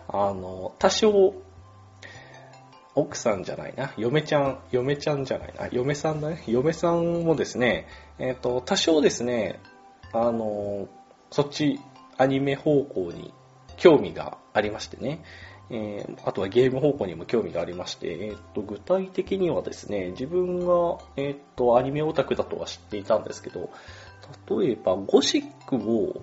[0.08, 1.34] あの、多少、
[2.94, 7.86] 奥さんじゃないな、嫁ちゃん、嫁ちゃんじゃないな、嫁さんだね、嫁さんもですね、
[8.18, 9.60] えっ、ー、と、多少ですね、
[10.12, 10.88] あの、
[11.30, 11.80] そっち、
[12.18, 13.32] アニメ方向に
[13.78, 15.22] 興味がありましてね、
[15.74, 23.70] えー、あとはゲーム方向にも興味がありまして、えー、と具体的にはですね、自分が、えー、とアニメオタクだとは知っていたんですけど、
[24.50, 26.22] 例えばゴシックを、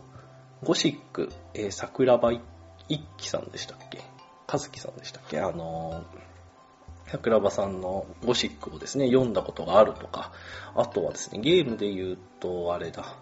[0.63, 2.31] ゴシック、えー、桜庭
[2.87, 4.01] 一輝さんでしたっけ？
[4.47, 5.39] 和樹さんでしたっけ？
[5.39, 6.03] あの
[7.07, 10.31] 桜庭さんのゴシックをですね、読んだことがあるとか、
[10.75, 13.15] あとはですね、ゲームで言うと、あれだ、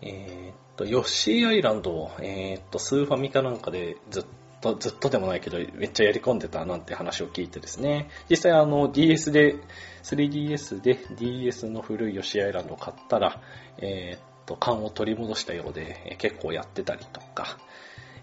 [0.00, 4.28] えー、っと、ヨッシーアイランドを、えー、っと、スーファミかなんかでずっと
[4.60, 9.56] と、ずっとでもないけど、めっちゃやり込んでたなんて話を聞いてですね、実際あの DS で、
[10.02, 13.40] 3DS で DS の古いヨシアイランドを買ったら、
[13.78, 17.58] えー、っと、缶を取り戻したようで、結構やってたりとか、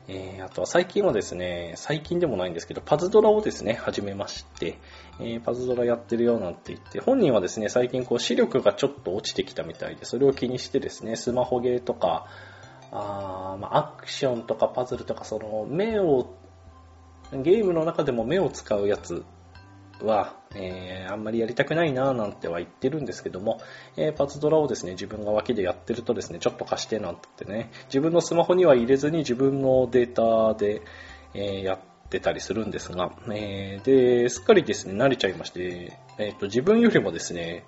[0.09, 4.79] えー、あとは最近はですね、最近でもないんですけど、パズドラをですね、始めまして、
[5.19, 12.25] えー、パズドラやってるよなんて言って、本人はですね、最近こう視力がちょっと落ちてきたみたいで、それを気にしてですね、スマホゲーとか、
[12.91, 16.33] あまあ、アクションとかパズルとか、その目を、
[17.31, 19.25] ゲームの中でも目を使うやつ
[20.01, 23.59] は、えー、あんまりやりたくないなぁなんては言ってるんですけども、
[23.95, 30.81] えー、パズドラをですね、自分が脇でやってるとですね、ちょっと貸してなんてね、自分のスマホには入れずに自分のデータで、
[31.33, 37.65] えー、やってたりするんですが、えー、で、すっかりですね、慣れちゃいまして、えっ、と、自分よりもですね、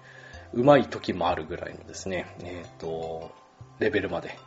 [0.54, 3.32] 上手い時もあるぐらいのですね、えっ、と、
[3.80, 4.38] レベルまで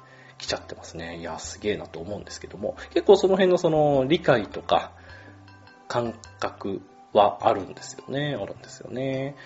[0.42, 1.18] 来ちゃってますね。
[1.18, 4.92] いや、すげえなと思うんですけども、結構その辺のその理解とか
[5.86, 8.36] 感覚はあるんですよね。
[8.38, 9.36] あるんですよね。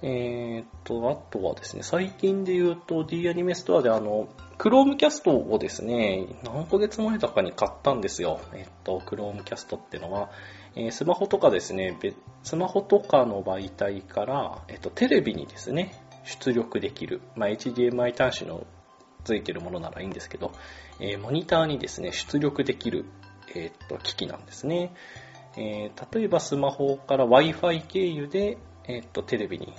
[0.00, 8.40] えー、っと、あとはですね、最近で言うと D アニメストアであの、クロームキャストをですね、何ヶ月前だかに買ったんですよ。
[8.54, 10.30] えっと、クロームキャストってのは、
[10.76, 11.98] えー、スマホとかですね、
[12.42, 18.66] スマホとかの媒体から、えっと、テレビにですね、出力できる、まあ、HDMI 端子の
[19.28, 20.52] ついてるものならいいんですけど、
[21.00, 23.04] えー、モニターにですね、出力できる、
[23.54, 24.94] えー、っと、機器なんですね。
[25.58, 29.74] えー、例えばスマホから Wi-Fi 経由で、えっと、テレビに、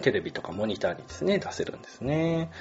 [0.00, 2.52] テレビとかモニターにですね、出せるんですね。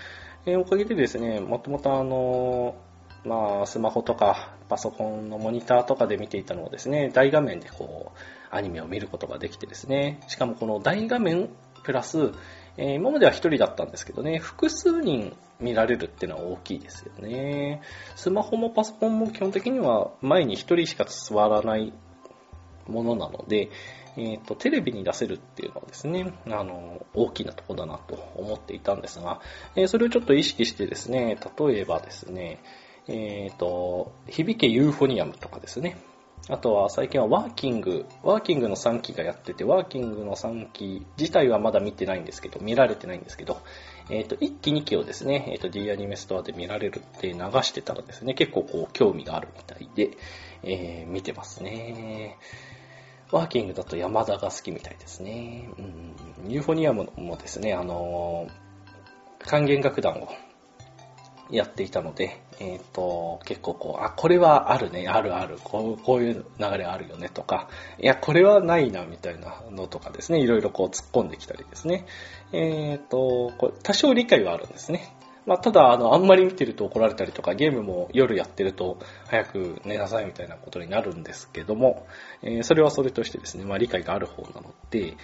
[0.47, 2.75] えおかげでですね、もともとあの、
[3.23, 8.17] まあ、スマホとかパソコンのモニターとかで見ていたのをですね、大画面でこう、
[8.49, 11.49] アニメを見ることができてですね、しかもこの大画面
[11.84, 12.32] プラス、
[12.81, 17.81] えー、今までは一人だったんですけどね、複数人見られるっていうのは大きいですよね。
[18.15, 21.91] スマホもパソコンも基本的には前に一人しか座らない
[22.87, 23.69] ものなので、
[24.15, 29.41] えっ、ー、と、テレビに出せるっていうのはですね、あの、大きなとこだなと思っていたんですが、
[29.75, 32.59] えー、それをちょっと意識してですね、例えばですね、
[33.09, 35.97] えっ、ー、と、響けユーフォニアムとかですね、
[36.47, 43.62] あとは最近はワーキング、ワーキングの3期がやってて、ワーキングの3期自体はまだ見てないんですけど、見られてないんですけど、
[44.10, 50.17] えっ、ー、と、1期2期をですね、えっ、ー、と、D アニメストアで見られるって流してたらですね、結構こう、興味があるみたいで、
[50.63, 52.38] えー、見てますね。
[53.32, 55.69] ワーキングだと山田が好きみたいですね。
[55.78, 60.30] うん、ユーフォニアムもですね、あのー、還元楽団を
[61.52, 67.69] やっていたので、えっ、ー、と、結構こう、あ、これはあるね、あるある、こうこういう流れあるよねとか、
[68.00, 72.06] いや、これはないな、みたいなのとかですね、いろいろこう突っ込んできたりですね。
[72.52, 75.15] えっ、ー、と、これ多少理解はあるんですね。
[75.45, 82.06] まあ、ただ、あの、あんまり見てると怒られたりとか、ゲームも夜やってると早く寝なさいみたいなことになるんですけども、
[82.43, 85.15] えー、それはそれとしてですね、まあ、理解がある方なので、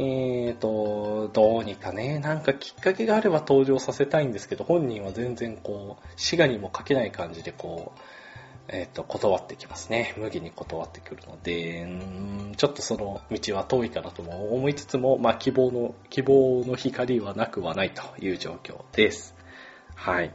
[0.00, 8.00] えーと、どうにかね、なんかきっかけがあれば登場させたいんですけど、本人は全然こう、滋賀にも書けない感じでこう、
[8.68, 10.14] えっ、ー、と、断ってきますね。
[10.16, 19.34] 無理に断ってくるので、んちょっとその道は遠いかなとも思いつつも、まあ希望の、希望の光はなくはないという状況です。
[19.96, 20.32] はい。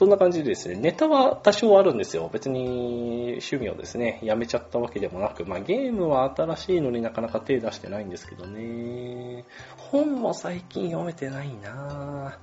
[0.00, 2.30] そんな感じでですね、ネタは多少あるんですよ。
[2.32, 9.44] 別に趣味をですね、やめちゃったわけでもなく、まあゲームは新しいのになかなか手出してないんですけどね。
[9.76, 12.38] 本も最近読めてないな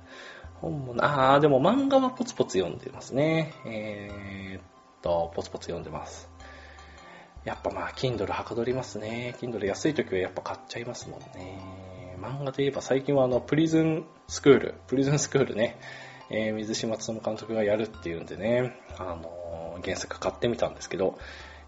[0.60, 3.52] 本もな、あ、でも漫画はポツポツ読んでますね。
[3.66, 4.62] えー、っ
[5.02, 6.30] と、ポツポツ読んでます。
[7.44, 9.34] やっぱまあ、Kindle はかどりますね。
[9.40, 12.16] Kindle 安い時はやっぱ買っちゃいますもんね。
[12.20, 15.76] 漫画といえば最近はあの、プリズンスクール、プリズンスクールね。
[16.30, 21.18] えー、水島努監督がやるっていうんでね、あのー、原作買ってみたんですけど、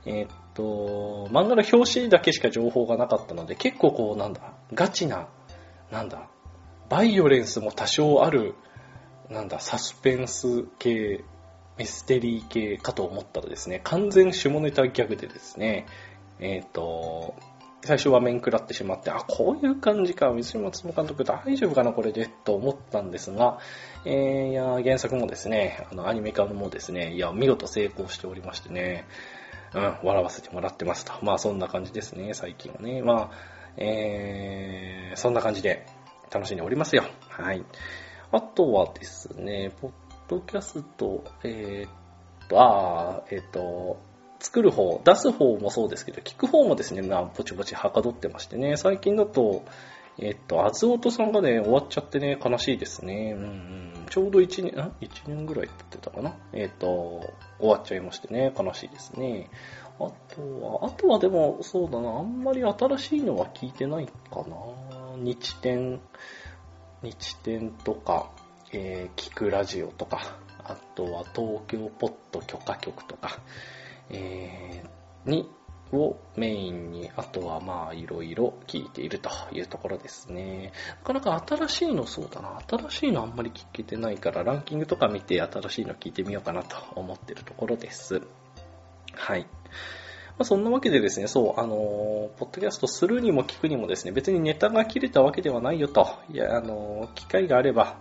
[0.06, 5.28] えー、っと、漫画の表紙だけしか情報がなかったので、結構こう、なんだ、ガチな、
[5.90, 6.28] なんだ、
[6.88, 8.54] バイオレンスも多少ある、
[9.28, 11.24] なんだ、サスペンス系、
[11.78, 15.86] ミステリー系かと思ったらですね、完全下ネタギャグでですね、
[16.38, 17.34] え、っと、
[17.82, 23.58] 最初は面食らってしまって、あ、こういう感じか、水島つも監督大丈夫かな、これで、と思ったんですが、
[24.04, 29.06] えー、いや、原作もですね、あの、アニメ化もですね、いや、見事成功しておりましてね、
[29.74, 31.12] うん、笑わせてもらってますと。
[31.22, 33.02] まあ、そんな感じですね、最近はね。
[33.02, 35.86] まあ、えー、そんな感じで
[36.30, 37.04] 楽しんでおりますよ。
[37.28, 37.64] はい。
[38.32, 39.92] あとはですね、ポッ
[40.28, 44.09] ドキャスト、えー、っと、あー、えー、っと、
[44.40, 49.62] 作る方、出す方もそうですけど、聞く方もですね、まあ、ぼちぼちはかどってましてね、最近だと、
[50.18, 53.35] えっと、あずおとさんがね、終わっちゃってね、悲しいですね。
[53.37, 59.48] うんうん、ちょうど1年、ん ?1 年ぐらい経ってたかなえっと、終わっちゃいましてね、悲しいですね。
[59.98, 64.57] あとは、あとはでも、そうだな、あんまり新しいのは聞いてないかな。
[65.16, 66.00] 日天、
[67.03, 68.31] 日天とか、
[68.72, 73.38] えー、聞くラジオとか、あとは東京ポッド許可局とか、
[74.10, 75.48] えー、に、
[75.92, 80.72] をメインに、あとはまあいろいろ聞いているというところですね。
[81.02, 82.60] なかなか新しいのそうだな。
[82.68, 88.22] 新しいのあんまり聞けてないからランキングとか見て新しいの聞いてみようかなと思ってるところです。
[89.14, 89.46] はい。
[90.38, 91.76] まあ、そんなわけでですね、そう、あのー、
[92.38, 96.08] ポッドキャストするにも聞くにもですね、別にネタが切れたわけではないよと。
[96.32, 97.98] いや、あのー、機会があれば、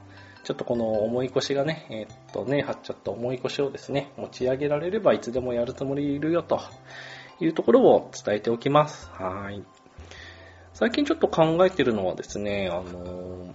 [0.49, 6.59] ちょっとこの重い腰がね、えー、っとね、張っちゃった重い腰をですね、持ち上げられればいつでもやるつもりいるよと
[7.39, 9.12] いうところを伝えておきます。
[9.12, 9.63] はい。
[10.73, 13.53] 最近ちょっと考えてるのはですね、あの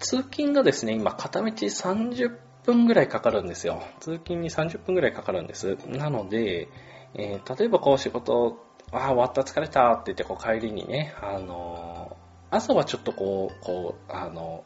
[0.00, 3.80] 通勤がですね、今片道30分ぐらいかかるんですよ。
[4.00, 5.76] 通勤に30分ぐらいかかるんです。
[5.86, 6.66] なので、
[7.14, 8.58] えー、例えばこう仕事、
[8.90, 12.16] ああ、終わった疲れたって言ってこう帰りにね、あの
[12.50, 14.64] 朝はちょっとこう、こう、あの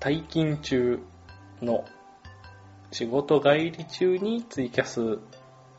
[0.00, 1.00] 退勤中
[1.60, 1.84] の
[2.92, 5.18] 仕事帰り中にツイキャス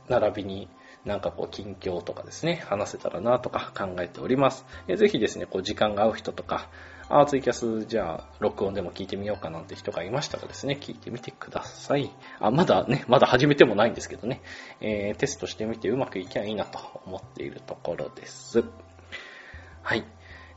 [0.10, 0.70] 並びに
[1.06, 4.66] なんかこう近況とかですね、話せたらなとか考えております。
[4.88, 6.70] えぜひですね、こう時間が合う人とか、
[7.10, 12.10] あツイキャスじゃあ録音でも聞いてみようかなんて人がいましたらですね、聞いてみてください。
[12.40, 14.42] あ、まだね、まだ始めてもないんですけどね、
[14.82, 18.64] えー、テストしてみてうまくいきゃいいなと思っているところです。
[19.82, 20.06] はい。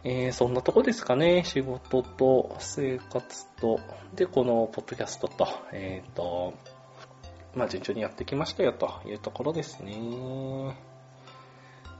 [0.09, 1.42] えー、そんなとこですかね。
[1.42, 3.81] 仕事と生活と、
[4.14, 6.55] で、このポッドキャストと、えっ、ー、と、
[7.57, 10.79] まあ、順調にやってきましたよというところですね。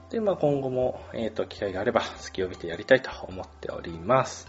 [0.09, 4.47] で、まあ、今後も、えっ、ー、と、機会があれば、隙を見てやりたいと思っております。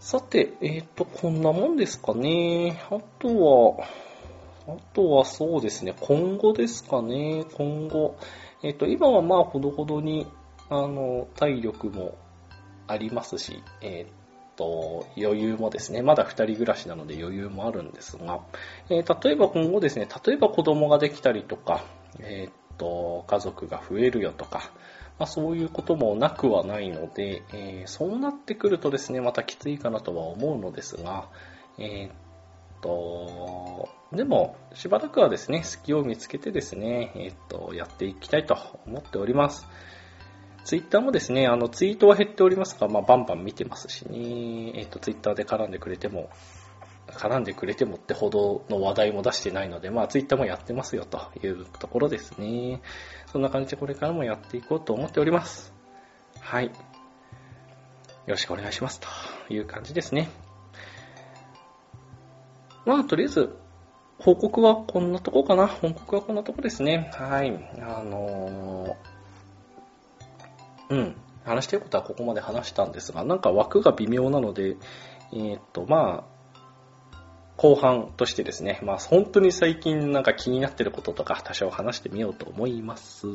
[0.00, 2.82] さて、えっ、と、こんなもんですかね。
[2.90, 3.86] あとは、
[4.66, 7.44] あとはそうですね、今後ですかね。
[7.54, 8.16] 今後。
[8.64, 10.26] えっ、と、今はまあ、ほどほどに、
[10.68, 12.18] あの、体力も
[12.86, 14.10] ありますし、えー、っ
[14.56, 18.40] と、余裕もですね、まだ2人暮らしなので余裕もあるんですが、
[18.88, 21.84] えー、例えば今後ですね、例えば子供ができたりとか、
[22.20, 24.70] えー、っと、家族が増えるよとか、
[25.18, 31.28] まあ、そういうこともなくはないので、えー、そうなってくるとですね、またきついかなとは思うのですが、
[31.78, 32.12] えー、っ
[32.82, 38.56] と、でも、しばらくはですね、隙を見つけてですね、え、っと、やっていきたいと
[38.86, 39.66] 思っております。
[40.66, 46.28] ツイッターもですね、あの、ツイートは減っておりますが、まあ、バンバン見てますしね、えっ、と、ツイッターで絡んでくれても
[47.06, 52.80] 絡んでくれてもってほどの話題も出してないので、まあ、ツイッターもやってますよというところですね。
[53.26, 55.72] そんな感じでこれからもやっていこうと思っております。
[56.40, 56.66] はい。
[56.66, 56.72] よ
[58.26, 59.08] ろしくお願いしますと
[59.54, 60.28] いう感じですね。
[62.84, 63.56] まあ、とりあえず、
[64.18, 65.68] 報告はこんなとこかな。
[65.68, 67.10] 報告はこんなとこですね。
[67.14, 67.50] はい。
[67.80, 69.15] あのー、
[70.90, 71.16] うん。
[71.44, 74.76] 話したいことはここまで話したんですが、なんか枠が微妙なので、
[75.32, 76.36] えー、っと、まあ、
[77.56, 83.26] 後半としてですね、まあ本当に最近なんか気になってることとか多少話してみようと思います。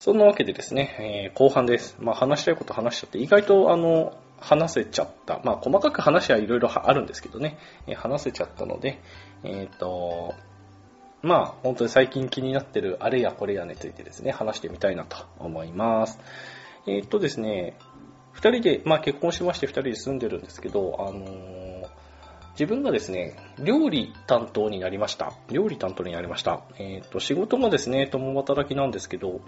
[0.00, 1.96] そんなわけでですね、えー、後半です。
[2.00, 5.40] まあ話したいこと話しちゃって意外とあの、話せちゃった。
[5.44, 9.00] まあ、細かく話はいろいろあるんですけどね、え話せちゃったので、
[9.44, 10.34] えっ、と、
[11.22, 16.18] まあ、本当に最近気になってるあれやこれやについてですね、話してみたいなと思います。
[16.86, 17.78] えっ、とですね、
[18.32, 21.88] 二人で、まあ結婚しまして二人で住んでるんですけど、あのー、
[22.54, 25.32] 自分がですね、料理担当になりました。
[25.50, 26.62] 料理担当になりました。
[26.78, 29.42] えっ、と、仕事もですね、共働きなんですけど、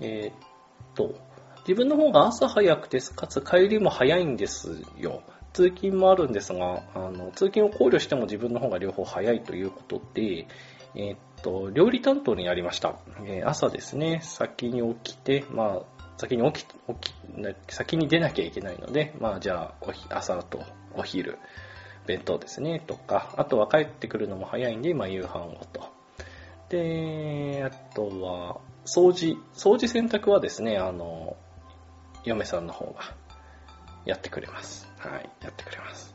[0.00, 1.14] えっ、と、
[1.60, 5.22] 自分の方が朝早くて、かつ帰りも早いんですよ。
[5.54, 10.48] 通勤もあるんですが、あの通勤を考慮しても自分の方が両方早いということで、
[10.94, 12.96] えー、っと、料理担当になりました。
[13.24, 20.62] えー、朝ですね、先に起きて、まあ、先に起き、起き、先に出なきゃいけないので、まあ、じゃあ、朝と
[20.94, 21.38] お昼、
[22.06, 25.88] 弁当ですね、とか、あとは帰ってくるのも早いんで、まあ、夕飯をと。
[26.68, 31.36] で、あとは、掃除、掃除洗濯はですね、あの、
[32.24, 33.14] 嫁さんの方が
[34.04, 34.90] やってくれます。
[34.98, 36.13] はい、やってくれます。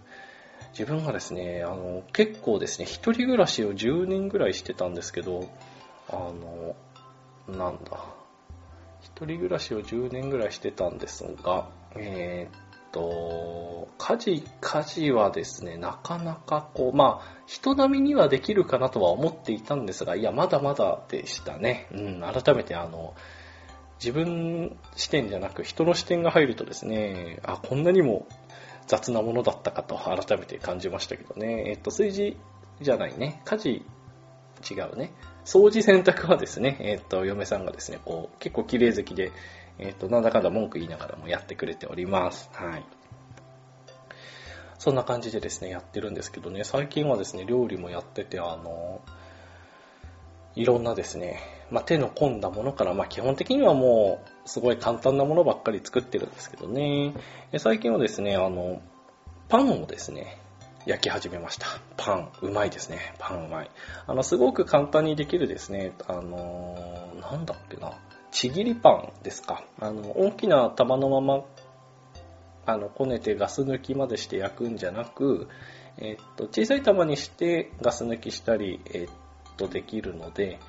[0.80, 5.50] 自分がですね、あの、結構ですね、一人暮らしを10年ぐらいしてたんですけど、
[6.08, 6.74] あの、
[7.50, 8.06] なんだ、
[9.02, 11.68] 一人暮らしを10年ぐらいしてたんですが、
[11.98, 12.62] えー、っ
[12.94, 21.88] と、家事、家事はですね、なかなかこう、まあ、人並みにはできるかなとは思っていたんですが、いや、まだまだでしたね。
[21.92, 23.16] うん、改めてあの、
[24.00, 28.26] 自分視点じゃなく人の視点が入るとですね、あ、こんなにも
[28.90, 31.66] 雑なものだったかと改めて感じましたけどね。
[31.68, 32.38] えっと、炊事
[32.82, 33.40] じゃないね。
[33.46, 35.14] 家事、違うね。
[35.46, 39.32] 掃除洗濯はですね、えっと、嫁さんがですね、こう、結構綺麗好きで、
[39.78, 42.50] えっと、なんだかんだ文句言いながらもやってくれております。
[42.52, 42.84] はい。
[44.80, 49.02] そんな感じでですね、やってるんですけどね、最近はですね、料理もやってて、あの、
[50.60, 51.40] いろんなですね、
[51.72, 57.14] まあ、手の込んだものから、まあ、基本的にはもう、すごい簡単なものばっかり作ってるんですけどね。
[57.60, 58.82] 最近はですね、あの、
[59.48, 60.38] パンをですね、
[60.86, 61.66] 焼き始めました。
[61.96, 63.00] パン、うまいですね。
[63.20, 63.72] パンうまい。
[64.06, 66.76] あの、すごく簡単にできるですね、あの、
[67.22, 67.94] なんだっけな、
[68.32, 69.64] ちぎりパンですか。
[69.80, 71.46] あの、大きな玉のまま、
[72.66, 75.48] あの、こねてガス抜きまでして焼くんじゃなく、
[76.00, 79.10] えっと、小さい玉にしてガス抜きしたり、えっ
[79.60, 80.60] と、できるので、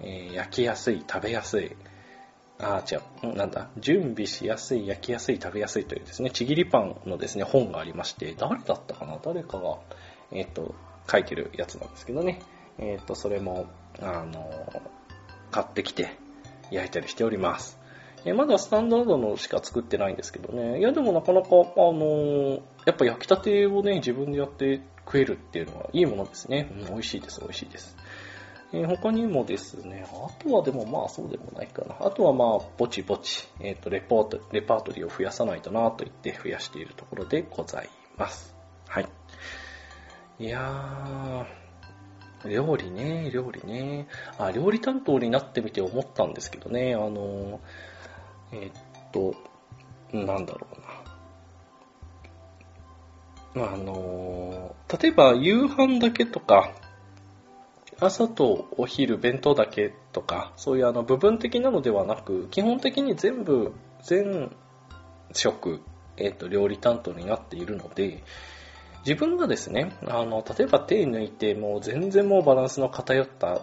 [0.00, 1.76] えー、焼きやすい、食べやすい、
[2.58, 2.96] あ、違
[3.26, 9.78] う、なんだ、準備しやすい、焼きやすい、食べやすいというですね、ちぎりパンのですね、本がありまして、誰だったかな誰かが、
[10.32, 10.74] えっ、ー、と、
[11.10, 12.40] 書いてるやつなんですけどね、
[12.78, 13.66] えっ、ー、と、それも、
[14.00, 14.82] あの、
[15.50, 16.16] 買ってきて、
[16.70, 17.80] 焼いたりしております。
[18.24, 20.78] えまだスタンダードのしか作ってないんですけどね。
[20.78, 21.52] いや、でもなかなか、あ
[21.92, 26.70] のやっぱ焼きたてをね、自分でやって食えるっていうのはいいものですね。
[26.70, 27.96] うん、美味しいです、美味しいです。
[28.72, 31.96] えー、他にもですね、あとはでもまあそうでもないかな。
[32.00, 38.54] あとはまあ、ぼちぼち、えっ、ー、と、レポート、レパートリーを増やさないとなと言って増やしているところでございます。
[38.86, 39.08] はい。
[40.38, 44.06] いやー、料理ね、料理ね。
[44.38, 47.60] あ、料理担当になってみて思ったんですけどね、あの、
[48.52, 48.70] え、っ
[49.12, 49.34] と、
[50.12, 50.66] なんだろ
[53.54, 53.72] うな。
[53.72, 56.72] あの、例えば夕飯だけとか、
[58.00, 63.72] 朝とお昼弁当だけとか、そういうあの部分的なのではなく、基本的に全部、
[64.02, 64.50] 全
[65.32, 65.80] 食、
[66.16, 68.22] えっ、と、料理担当になっているので、
[69.06, 73.62] 自分がですね、あの、例えば手抜いて、もう全然もうバランスの偏った、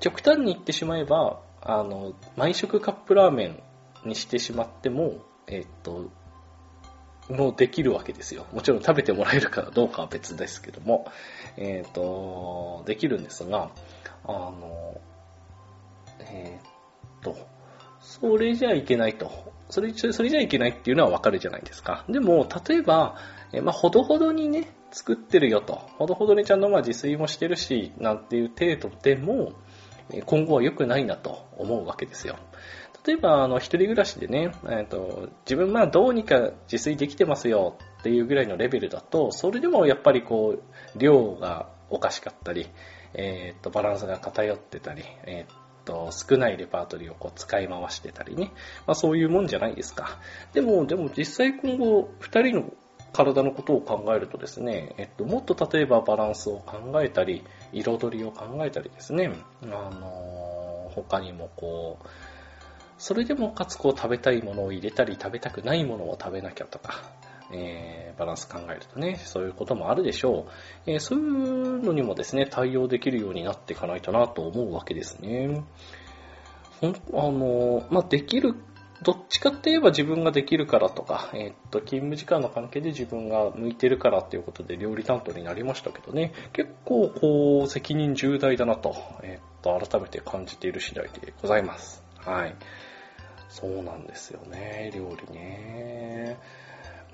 [0.00, 3.62] 極端に言ってしまえば、あの、毎食カップラーメン
[4.08, 6.10] にしてしまっても、えっ、と、
[7.28, 8.46] もうできるわけですよ。
[8.52, 11.06] もちろん食べてもらえるかどうかは別ですけども、
[11.58, 13.70] えっ、ー、と、できるんですが、
[14.24, 15.00] あの、
[16.20, 17.36] えっ、ー、と、
[18.00, 19.52] それじゃいけないと。
[19.68, 22.04] それ、それじゃいけないっていうのはわかるじゃないですか。
[22.08, 23.16] でも、例えば、
[23.52, 25.74] えまあ、ほどほどにね、作ってるよと。
[25.98, 29.52] ほどほどにちゃんとまあ自炊もしてるし、なんていう程度でも、
[30.24, 32.36] 今後は良くないなと思うわけですよ。
[33.06, 42.68] 例えば、あの、一人暮らしでね、えっと、自分まあどうにか自炊できてますよっていうぐらいのレベルだと、それでもやっぱりこう、量がおかしかったり、
[43.14, 48.52] えー、と、バランスが偏ってたり、えー、と、少ないレパートリーをこう使い回してたりね。
[48.86, 50.18] まあそういうもんじゃないですか。
[50.52, 52.72] でも、でも実際今後、二人の
[53.12, 57.42] 体のことを考えるとですね、えっと、もっと例えばバランスを考えたり、
[57.72, 59.32] 彩りを考えたりですね、
[59.62, 62.06] あの、他にもこう、
[62.98, 67.02] それでもかつこう食べたいものを入れたり食べたくないものを食べなきゃとか、
[67.52, 70.46] えー、バランス考えるとね、そういうこともあるでしょ
[70.86, 70.90] う。
[70.90, 75.62] えー、そういうのにもですね、対応できるようになっていかないとなと思うわけですね。
[76.80, 78.54] ほん、あの、まあ、できる、
[79.02, 92.02] どっちかって言えば自分ができるからとか、えー、っと、勤務時間の関係で自分が向いてるからっていうことで料理担当になりましたけどね、結構こう、責任重大だなと、えっと、改めて感じている次第でございます。
[92.18, 92.54] はい。
[93.48, 96.38] そうなんですよね、料理ね。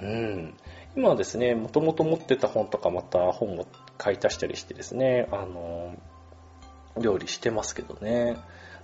[0.01, 0.55] うん。
[0.97, 3.66] 今はですね、もともと持ってた本とかまた本を
[3.99, 5.95] 買い足したりしてですね、あの、
[7.01, 8.36] 料理してますけどね。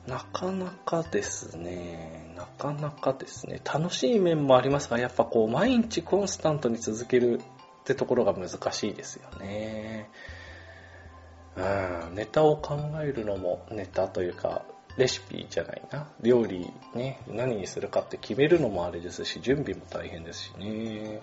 [0.07, 10.11] なかなかですね、なかなかですね、楽しい面もありますが、やっぱこう、毎日コンスタントに続けるってところが難しいですよね。
[11.57, 14.65] うん、ネタを考えるのもネタというか、
[14.97, 16.09] レシピじゃないな。
[16.21, 21.21] 料理ね、何にするかって決めるのもあれですし、準備も大変ですしね。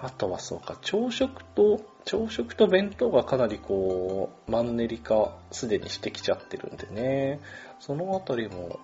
[0.00, 7.40] あとはそうか、朝食と、朝食と弁当がかなりこう、マンネリ化すでにしてきちゃってるんでね。
[7.80, 8.78] そのあたりも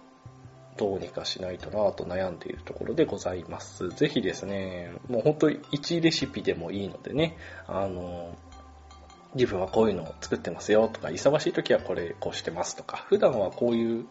[0.76, 3.88] どうにかしないとなぁと悩んでいるところでございます。
[3.90, 7.36] ぜひですね、もう本当1レシピでもいいのでね、
[7.66, 8.34] あの、
[9.34, 14.06] 自分はこういうのを作ってますよとか、忙しい時はこれこうしてますとか、普段はこういう、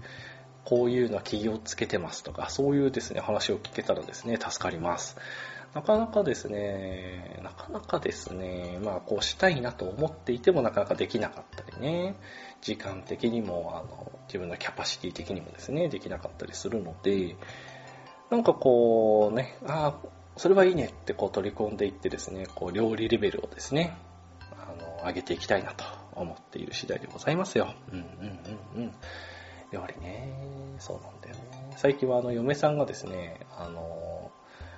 [0.63, 5.17] こういうのは企業つけてますとか、そういうですね、話を聞けたらですね、助かります。
[5.73, 12.15] なかなかですね、なかなかですね、まあこうしたいなと思っていてもなかなかできなかったりね、
[12.61, 17.35] 時間的にも、あの、自分のキャパシティ的にもですね、できなかったりするので、
[18.31, 20.07] なんかこうね、ああ、
[20.37, 23.97] それはいいねってこう取り込んでいってですね、こう料理レベルをですね、
[25.05, 25.83] 上げていきたいなと
[26.13, 27.73] 思っている次第でございますよ。
[27.91, 28.05] うんうん
[28.75, 28.91] うんうん。
[29.71, 30.33] 料理ね、
[30.79, 31.73] そうなんだよね。
[31.77, 34.31] 最近はあの嫁さんがですね、あの、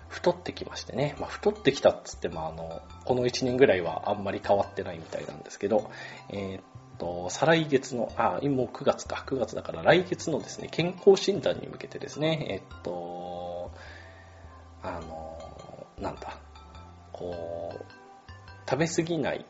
[0.10, 5.90] 太ってきましてね、まあ、太ってきたっつってもあの、この1年ぐらいはあんまり変わってないみたいなんですけど、
[6.30, 6.62] えー、っ
[6.98, 13.72] と、再来月の、あ、もう9月か、9月だから来月のですね、健康診断に向けてですね、えー、っと、
[14.84, 15.40] あの、
[15.98, 16.38] なんだ、
[17.14, 17.86] こう、
[18.70, 19.46] 食べ過ぎない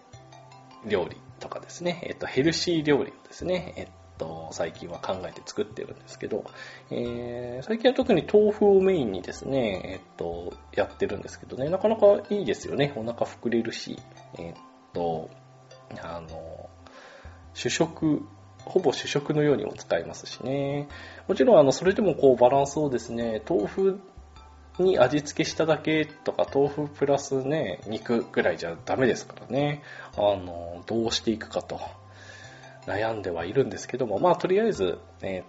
[0.86, 6.46] 料理とかですね、えっと、ヘルシー料理をですね、えっと、最近は考えて作ってるんですけど、
[6.90, 12.94] えー、最近は特に豆腐をメインにですね、えっと、やってるんですけどね、なかなかいいですよね。
[12.96, 13.98] お腹膨れるし、
[14.38, 14.54] えっ
[14.94, 15.30] と、
[16.02, 16.70] あの、
[17.54, 18.22] 主食、
[18.64, 20.88] ほぼ主食のようにも使えますしね。
[21.28, 24.00] もちろん、あの、それでもこうバランスをですね、豆腐
[24.80, 29.84] に味付けしただけとか、豆腐プラスね、肉ぐらいじゃダメですからね。
[30.16, 31.80] あの、どうしていくかと
[32.86, 35.44] 悩んではいるんですけども、まあとりあえず、え、っ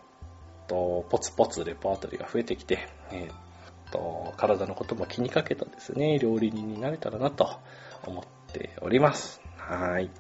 [0.66, 7.58] と、ポツポツレパートリーが増えてきて、え、っと、体のことも気にかけたですね、料理人になれたらなと
[8.06, 9.40] 思っております。
[9.56, 10.10] はい。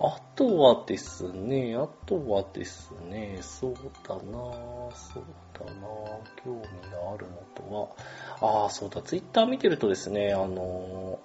[0.00, 3.74] あとはですね、あとはですね、そう
[4.06, 4.22] だな
[4.94, 5.88] そうだな
[6.44, 7.96] 興味があるのと
[8.40, 11.18] は、ああ、そうだ、ツイッター見てるとですね、あの、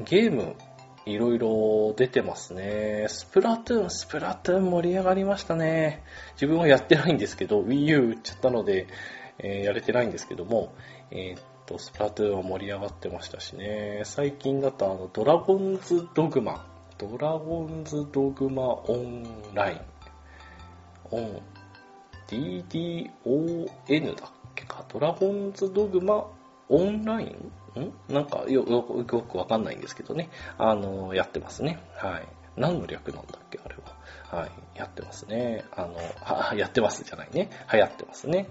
[0.00, 0.56] ゲーム、
[1.06, 3.06] いろいろ出てますね。
[3.08, 6.02] スプラトゥーン、スプラトゥーン盛り上がりましたね。
[6.32, 8.88] 自分はやってないんですけど、Wii U 売っちゃったので、
[9.38, 10.74] えー、やれてないんですけども、
[11.12, 14.02] えー、っと、スプラトゥーンは盛り上がってましたしね。
[14.02, 16.66] 最近だとあの、ドラゴンズドグマ
[16.98, 19.24] ドラゴンズドグマオン
[19.54, 19.80] ライン。
[21.12, 21.40] オン。
[22.26, 24.84] DDON だっけか。
[24.92, 26.26] ドラゴンズドグマ
[26.68, 27.80] オンライン？
[27.80, 27.92] ん？
[28.12, 30.28] なんかよ、よくわかんないんですけどね。
[30.58, 31.78] あの、やってますね。
[31.94, 32.26] はい。
[32.56, 33.60] 何の略なんだっけ？
[33.64, 33.76] あれ
[34.32, 34.40] は。
[34.40, 34.50] はい。
[34.76, 35.64] やってますね。
[35.76, 37.48] あの、は、やってますじゃないね。
[37.72, 38.48] 流行ってますね。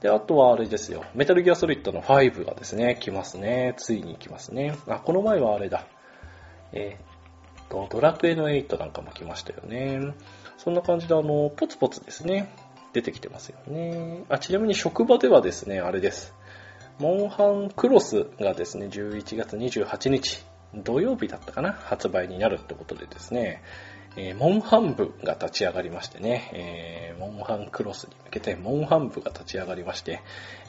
[0.00, 1.04] で、あとはあれですよ。
[1.14, 3.74] メタルギアソリッドの5がですね、来ますね。
[3.76, 4.74] ついに来ますね。
[4.88, 5.84] あ、この前はあれだ。
[6.72, 7.09] えー、
[7.70, 10.12] と、ドラクエの8なんかも来ましたよね。
[10.58, 12.52] そんな感じで、あの、ポツポツですね、
[12.92, 14.24] 出てきてますよね。
[14.28, 16.34] あ、ちなみに職場ではですね、あれです。
[16.98, 20.44] モンハンクロスがですね、11月28日、
[20.74, 23.62] 土曜日だったかな、発売になるってことでですね、
[24.16, 30.20] えー、モンハン部が立ち上がりましてね、えー、モンハンクロスに向けてモンハン部が立ち上がりまして、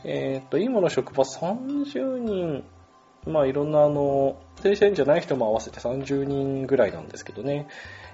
[0.04, 2.64] えー、っと、今の職場30人
[3.26, 7.68] まあいろんなあの、正社員じゃない人も合わせて30人ぐらいなんですけどね、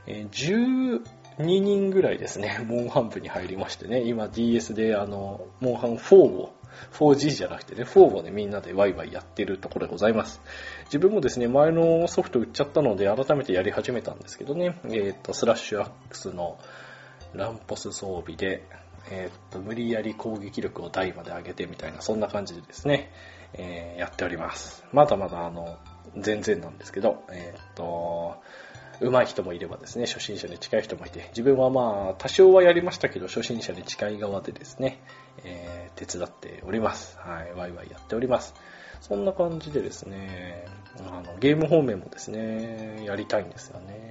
[0.06, 1.02] え、12
[1.40, 6.54] 人ぐらいですね、 モンハン部に入りましてね、今 DS であの、モンハン4を
[6.94, 10.42] 4G じゃなくてね、4をね、みんなでワイワイやってるところでございます。
[10.86, 16.60] 自分もですね、前のソフト売っちゃったので、改めてやり始めたんですけどね、えっ、ー、と、スラッシュアックスの
[17.34, 18.64] ランポス装備で、
[19.10, 23.12] えっ、ー、と、無理やり攻撃力を大まで上げてみたいな、そんな感じでですね、
[23.54, 24.84] えー、やっております。
[24.92, 25.78] まだまだあの、
[26.18, 28.42] 全然なんですけど、えっ、と、
[29.00, 35.00] 上手い人もいればですね、初心者に近い人もいて、自分はまあ、多少はやりましたけど、初心者に近い側でですね、
[35.44, 37.18] えー、手伝っております。
[37.20, 38.56] はい、ワイワイやっております。
[39.02, 40.66] そんな感じでですね、
[41.08, 44.07] あのゲーム方面もですね、やりたいんですよね。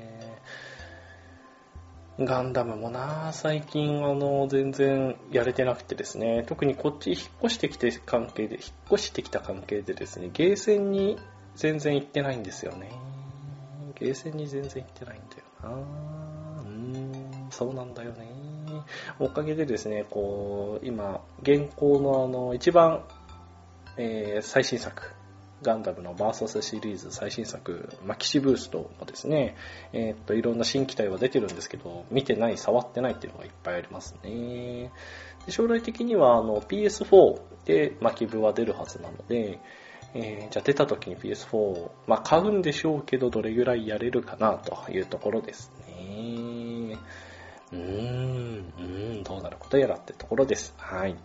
[2.19, 8.62] ガンダムもな最近あの全然やれてなくてですね、特にこっち引っ越してきて関係で、引っ
[8.93, 11.19] 越してきた関係でですね、ゲーセンに
[11.57, 12.91] 全然行ってないんですよね。
[13.99, 18.27] ゲーセンに全然行ってないんだよなうーん、そうなんだよね。
[19.19, 23.05] おかげでですね、こう、今、現行のあの、一番、
[23.99, 25.12] えー、最新作、
[25.63, 29.57] ガンダムのバーサスシリーズ最新作、マキシブーストもですね、
[29.93, 34.91] えー、っと、いろんな新機体は出てるんですけど、見てない、触ってないっていうのがいっぱいありますね。
[35.47, 39.61] で将来的にはあの PS4 でマキブは出るはずなので、
[40.15, 46.99] えー、じゃあ出た時に PS4、まあ買うんでしょうけど、どれぐらいやれるかなというところですね。
[47.73, 50.75] うーん、うーん、どうなることやらってところです。
[50.77, 51.17] はい。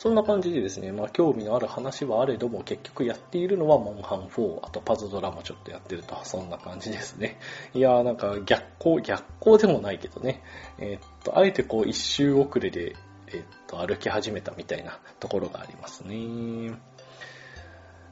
[0.00, 7.38] そんな感じでですね、まあ興味のある話はあれども結局やっているのはモンハン4、あとパズドラもちょっとやってると、そんな感じですね。
[7.74, 10.42] いやーなんか逆光、逆光でもないけどね、
[10.78, 12.96] えー、っと、あえてこう一周遅れで、
[13.26, 16.72] えー、っと、歩き始めたみたいなところがありますね。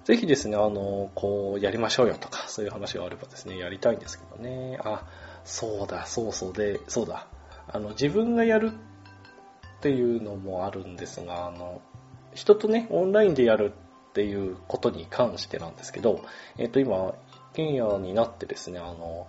[0.04, 4.78] ぜひですね、あの、こう、やりましょうよとか、そういう話があればですね、やりたいんですけどね。
[4.84, 5.06] あ、
[5.42, 7.26] そうだ、そうそうで、そうだ。
[7.66, 8.72] あの、自分がやる
[9.78, 11.80] っていうのもあるんですが、あの、
[12.34, 13.72] 人とね、オンラインでやる
[14.10, 16.24] っていうことに関してなんですけど、
[16.56, 19.28] えっ、と、今、一軒家になってですね、あの、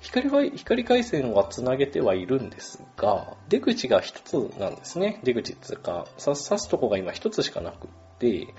[0.00, 5.20] 光光回線はつなげてはいるんですが、出口が一つなんですね。
[5.24, 8.54] 出口っていうか、刺すとこが今一つしかなくって、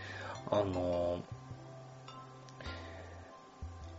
[0.51, 1.19] あの、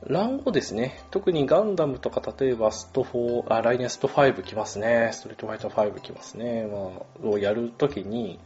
[0.07, 8.41] 乱後ですね、特にガンダムとか、例えばスト4、あ、来年スト5来ますね、ストリートファイト5来ますね、まあ、をやるときに、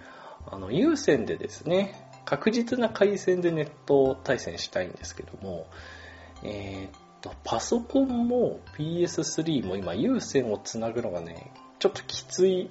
[0.50, 5.66] あの、有線でですね、確実な回線でネット対戦したいんですけども、
[6.42, 12.70] えー、っと、パソコンも PS3 も今有線をつなぐのがね、ちょっときつい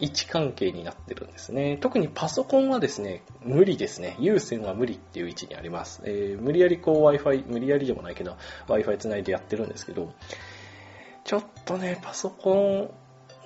[0.00, 1.76] 位置関係になってるんですね。
[1.80, 4.16] 特にパソコンはですね、無理ですね。
[4.20, 6.02] 有線は無理っていう位置にあります。
[6.04, 8.36] えー、無理やりこう Wi-Fi、無理やりでもないけど
[8.68, 10.12] Wi-Fi つないでやってるんですけど、
[11.24, 12.90] ちょっとね、パソコン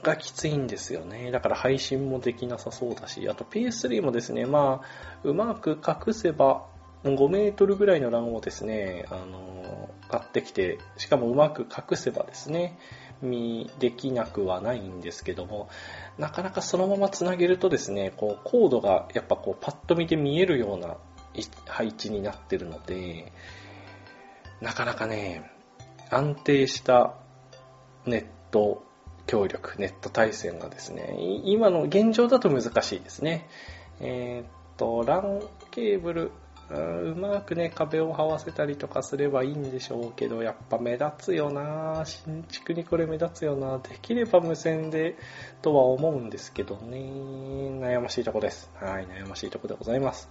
[0.03, 1.31] がきついんですよね。
[1.31, 6.67] だから配信もできなさそうだし、あと PS3 もですね、まあ、うまく隠せば、
[7.05, 12.79] 5メートルぐらいの欄をですね、あの、買ってきて、しかもうまく隠せばですね、
[13.23, 15.69] 見できなくはないんですけども、
[16.19, 20.97] なかなかそのままつなげるとですね、こうコードがやっぱこうパッと見て見えるような
[21.67, 23.33] 配置になってるので、
[24.61, 25.51] なかなかね、
[26.11, 27.15] 安定した
[28.07, 28.85] ネット
[29.27, 33.49] 協力、ネット対戦がですね、今の現状だと難しいですね。
[34.01, 34.47] えー、っ
[34.77, 36.33] と、LAN ケーブル
[36.73, 42.03] うまくね、壁を這わせたりとかすればいいんでしょうけど、やっぱ目立つよな。
[42.05, 45.17] 新築にこれ目立つよなできれば無線で
[45.61, 48.71] とは思うんですけどね、悩ましいとこです。
[48.81, 50.31] はい、悩ましいとこでございます。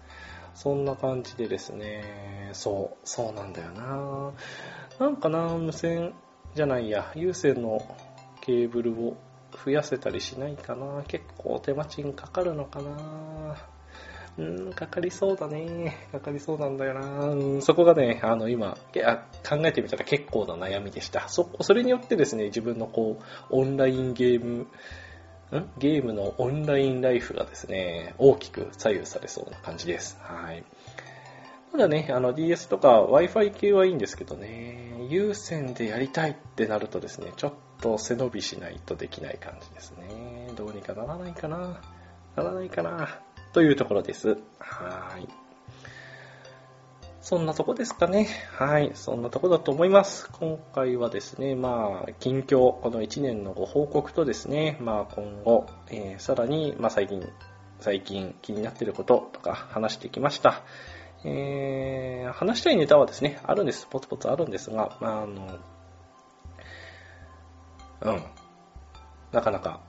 [0.56, 4.32] そんな感じでですね、そう、そうなんだよな。
[5.00, 6.14] なんかな無線
[6.56, 7.80] じゃないや、有線の
[8.42, 9.18] ケーブルを
[9.64, 11.04] 増やせたりしないかな。
[11.08, 12.92] 結構手間賃かかるのかな。
[13.54, 13.71] ぁ
[14.38, 16.08] うん、かかりそうだね。
[16.12, 17.26] かかりそうなんだよな。
[17.26, 18.78] うん、そこがね、あの、今、
[19.48, 21.28] 考えてみたら結構な悩みでした。
[21.28, 24.68] そ、それによってですね、自分のこう、オンラインゲーム、
[25.58, 25.70] ん？
[25.78, 30.18] ゲームのオンラインライフがですね、大きく左右されそうな感じです。
[30.22, 30.64] はい。
[31.74, 40.52] ただね、あの DS とか Wi-Fi 系はいいんですけどね、有線でやりたいってなるとですね、ちょっと背伸びしないとできない感じですね。
[40.56, 41.82] どうにかならないかな
[42.36, 43.22] ならないかな
[43.54, 44.38] というところです。
[44.60, 45.28] はい。
[47.22, 48.28] そんなとこですかね。
[48.58, 48.92] はい。
[48.96, 50.30] そんなとこだと思います。
[50.32, 57.28] 今回はですね、まあ、近況、この1年のご報告とですね、まあ今後、えー、さらに、まあ最近、
[57.80, 60.64] 最近気になっていることとか話してきました。
[61.24, 63.86] えー、話したいネタはですね、あるんです。
[63.88, 65.60] ポツポツあるんですが、まあ、あの、
[68.02, 68.24] うん。
[69.32, 69.82] なかなか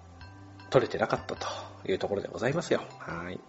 [0.71, 2.83] 取れてなかったというところでございますよ。
[2.99, 3.41] はい。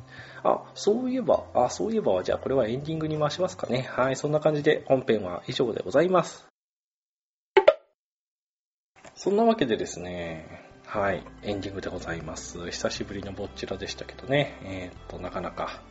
[0.44, 3.88] あ、そういえば、あ、そういえば、じゃあこれはエンディングに回しますかね。
[3.92, 6.48] はい、そんな感じで本編は以上でございます。
[9.16, 12.70] そんなわけでですね、はい、エンディングでございます。
[12.70, 15.82] 久しぶりのぼっちらでしたけどね、えー、っと、なかなか、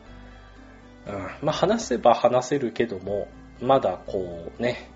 [1.07, 3.27] うん、まあ話せば話せるけども、
[3.59, 4.89] まだこうね、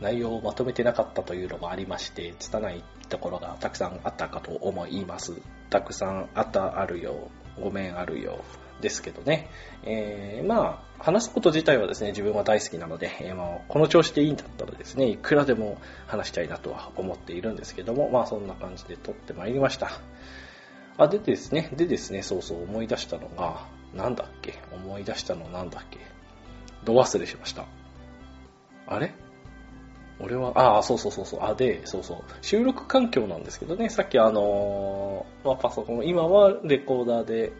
[0.00, 5.34] 内容をまとめてなかったというのもありまして、拙いところがたくさんあったかと思います。
[5.70, 7.28] たくさんあったあるよ、
[7.60, 8.42] ごめんあるよ、
[8.80, 9.48] ですけどね。
[9.84, 19.90] えー、まあ、話すこと自体はですね、自分は大好きなので、えー、まあ、この調子でいいんだったらですね、いくらでも話したいなとは思っているんですけども、まあそんな感じで撮ってまいりました。
[20.96, 24.54] あ、でですね、でですね、そうそう思い出したのが、なんだっけ？
[24.72, 25.98] 思い出したのなんだっけ？
[26.84, 27.66] ど忘れしました？
[28.86, 29.14] あれ？
[30.20, 37.52] 俺は、ああ、そうそうそうそう、あ、で、そうそう、収録環境なんですけどね、さっきあのー、まあ、パソコン、今はレコーダーで、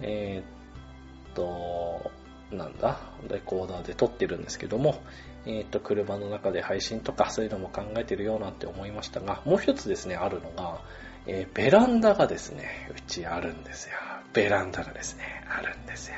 [0.00, 2.10] えー、っと、
[2.50, 5.02] なんだ、レコーダーで撮ってるんですけども、
[5.44, 10.80] えー、っと、車の中で配信とかそういうのも考えてるよなんて思いましたが、もう一つですね、あるのが、
[11.26, 13.96] えー、ベランダがですね、うちあるんですよ。
[14.32, 16.16] ベランダがですね、あるんですよ。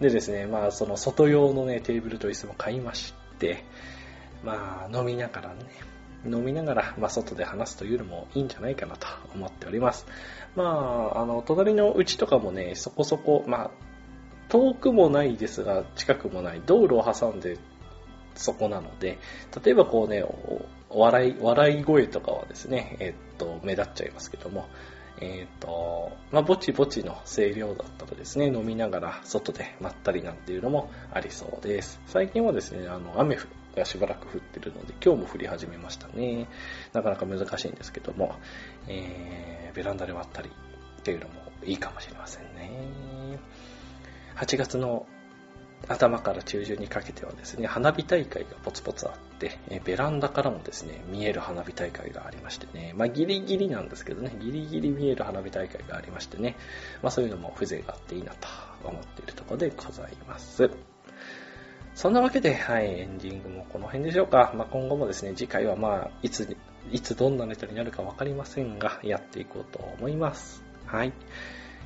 [0.00, 3.64] でですね、まあ、その外用のね、テーブルと椅子も買いまして、
[4.42, 5.64] まあ、飲みながらね、
[6.24, 10.06] 飲みながら、まあ、外で話すというのもいいんじゃないかなと思っております。
[10.56, 10.64] ま
[11.14, 13.70] あ、あの、隣のうちとかもね、そこそこ、まあ、
[14.48, 17.58] 遠くもないですが、近くもない、道路を挟んで
[18.34, 19.18] そこなので、
[19.64, 20.24] 例えばこうね、
[20.90, 24.68] お笑い、笑い声とかはですね、えっと、目立っちゃいますけども、
[25.20, 32.00] えっ、と、まあ、ぼちぼちの声量だったらですね、飲みながら外でまったりなんていうのもありそうです。
[32.06, 33.42] 最近はですね、あの、雨降っ
[33.76, 36.48] がしばらく降ってるので、今日も降り始めましたね。
[36.92, 38.34] なかなか難しいんですけども、
[38.86, 43.38] えー、ベランダで割ったりっていうのもいいかもしれませんね。
[44.36, 45.06] 8月の
[45.86, 56.56] 頭から中旬にかけてはですね、花火大会がポツポツあって、えベランダからもですね、見える花火大会がありましてね、まあギリギリなんですけどね、ギリギリ見える花火大会がありましてね、
[57.02, 58.48] まあそういうのも風情があっていいなと
[58.84, 60.70] 思っているところでございます。
[61.98, 64.52] そんなわけで、はい、エンディングもこの辺でしょうか。
[64.54, 66.56] まあ、今後もですね、次回はまあ、いつ、
[66.92, 70.62] いつどんなネタになるかわかりませんが、やっていこうと思います。
[70.86, 71.12] はい。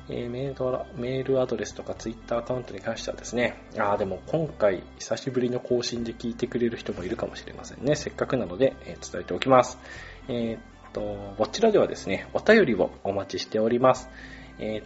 [0.09, 7.95] えー、メールメールアドレスとかツイッターアカウントに関してはですね、ああ、でも今回久しぶりの更新で聞いてくれる人もいるかもしれませんね。
[7.95, 9.79] せっかくなので、えー、伝えておきます。
[10.27, 14.11] えー、っと、こちらではですね、お便りをお待ちしております。
[14.59, 14.85] えー、っ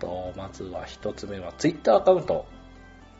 [0.00, 2.44] と、まずは一つ目はツイッターアカウント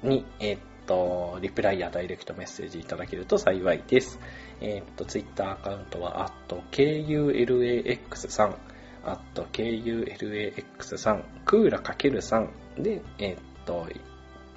[0.02, 4.18] に、えー、っと、リプライやダイレクトメッセージいただけると幸いです。
[4.60, 8.56] えー、っと、ツイッターアカウントは、あと、KULAX3、
[9.04, 13.86] あと、KULAX3、クーラ ×3 で、えー、っと、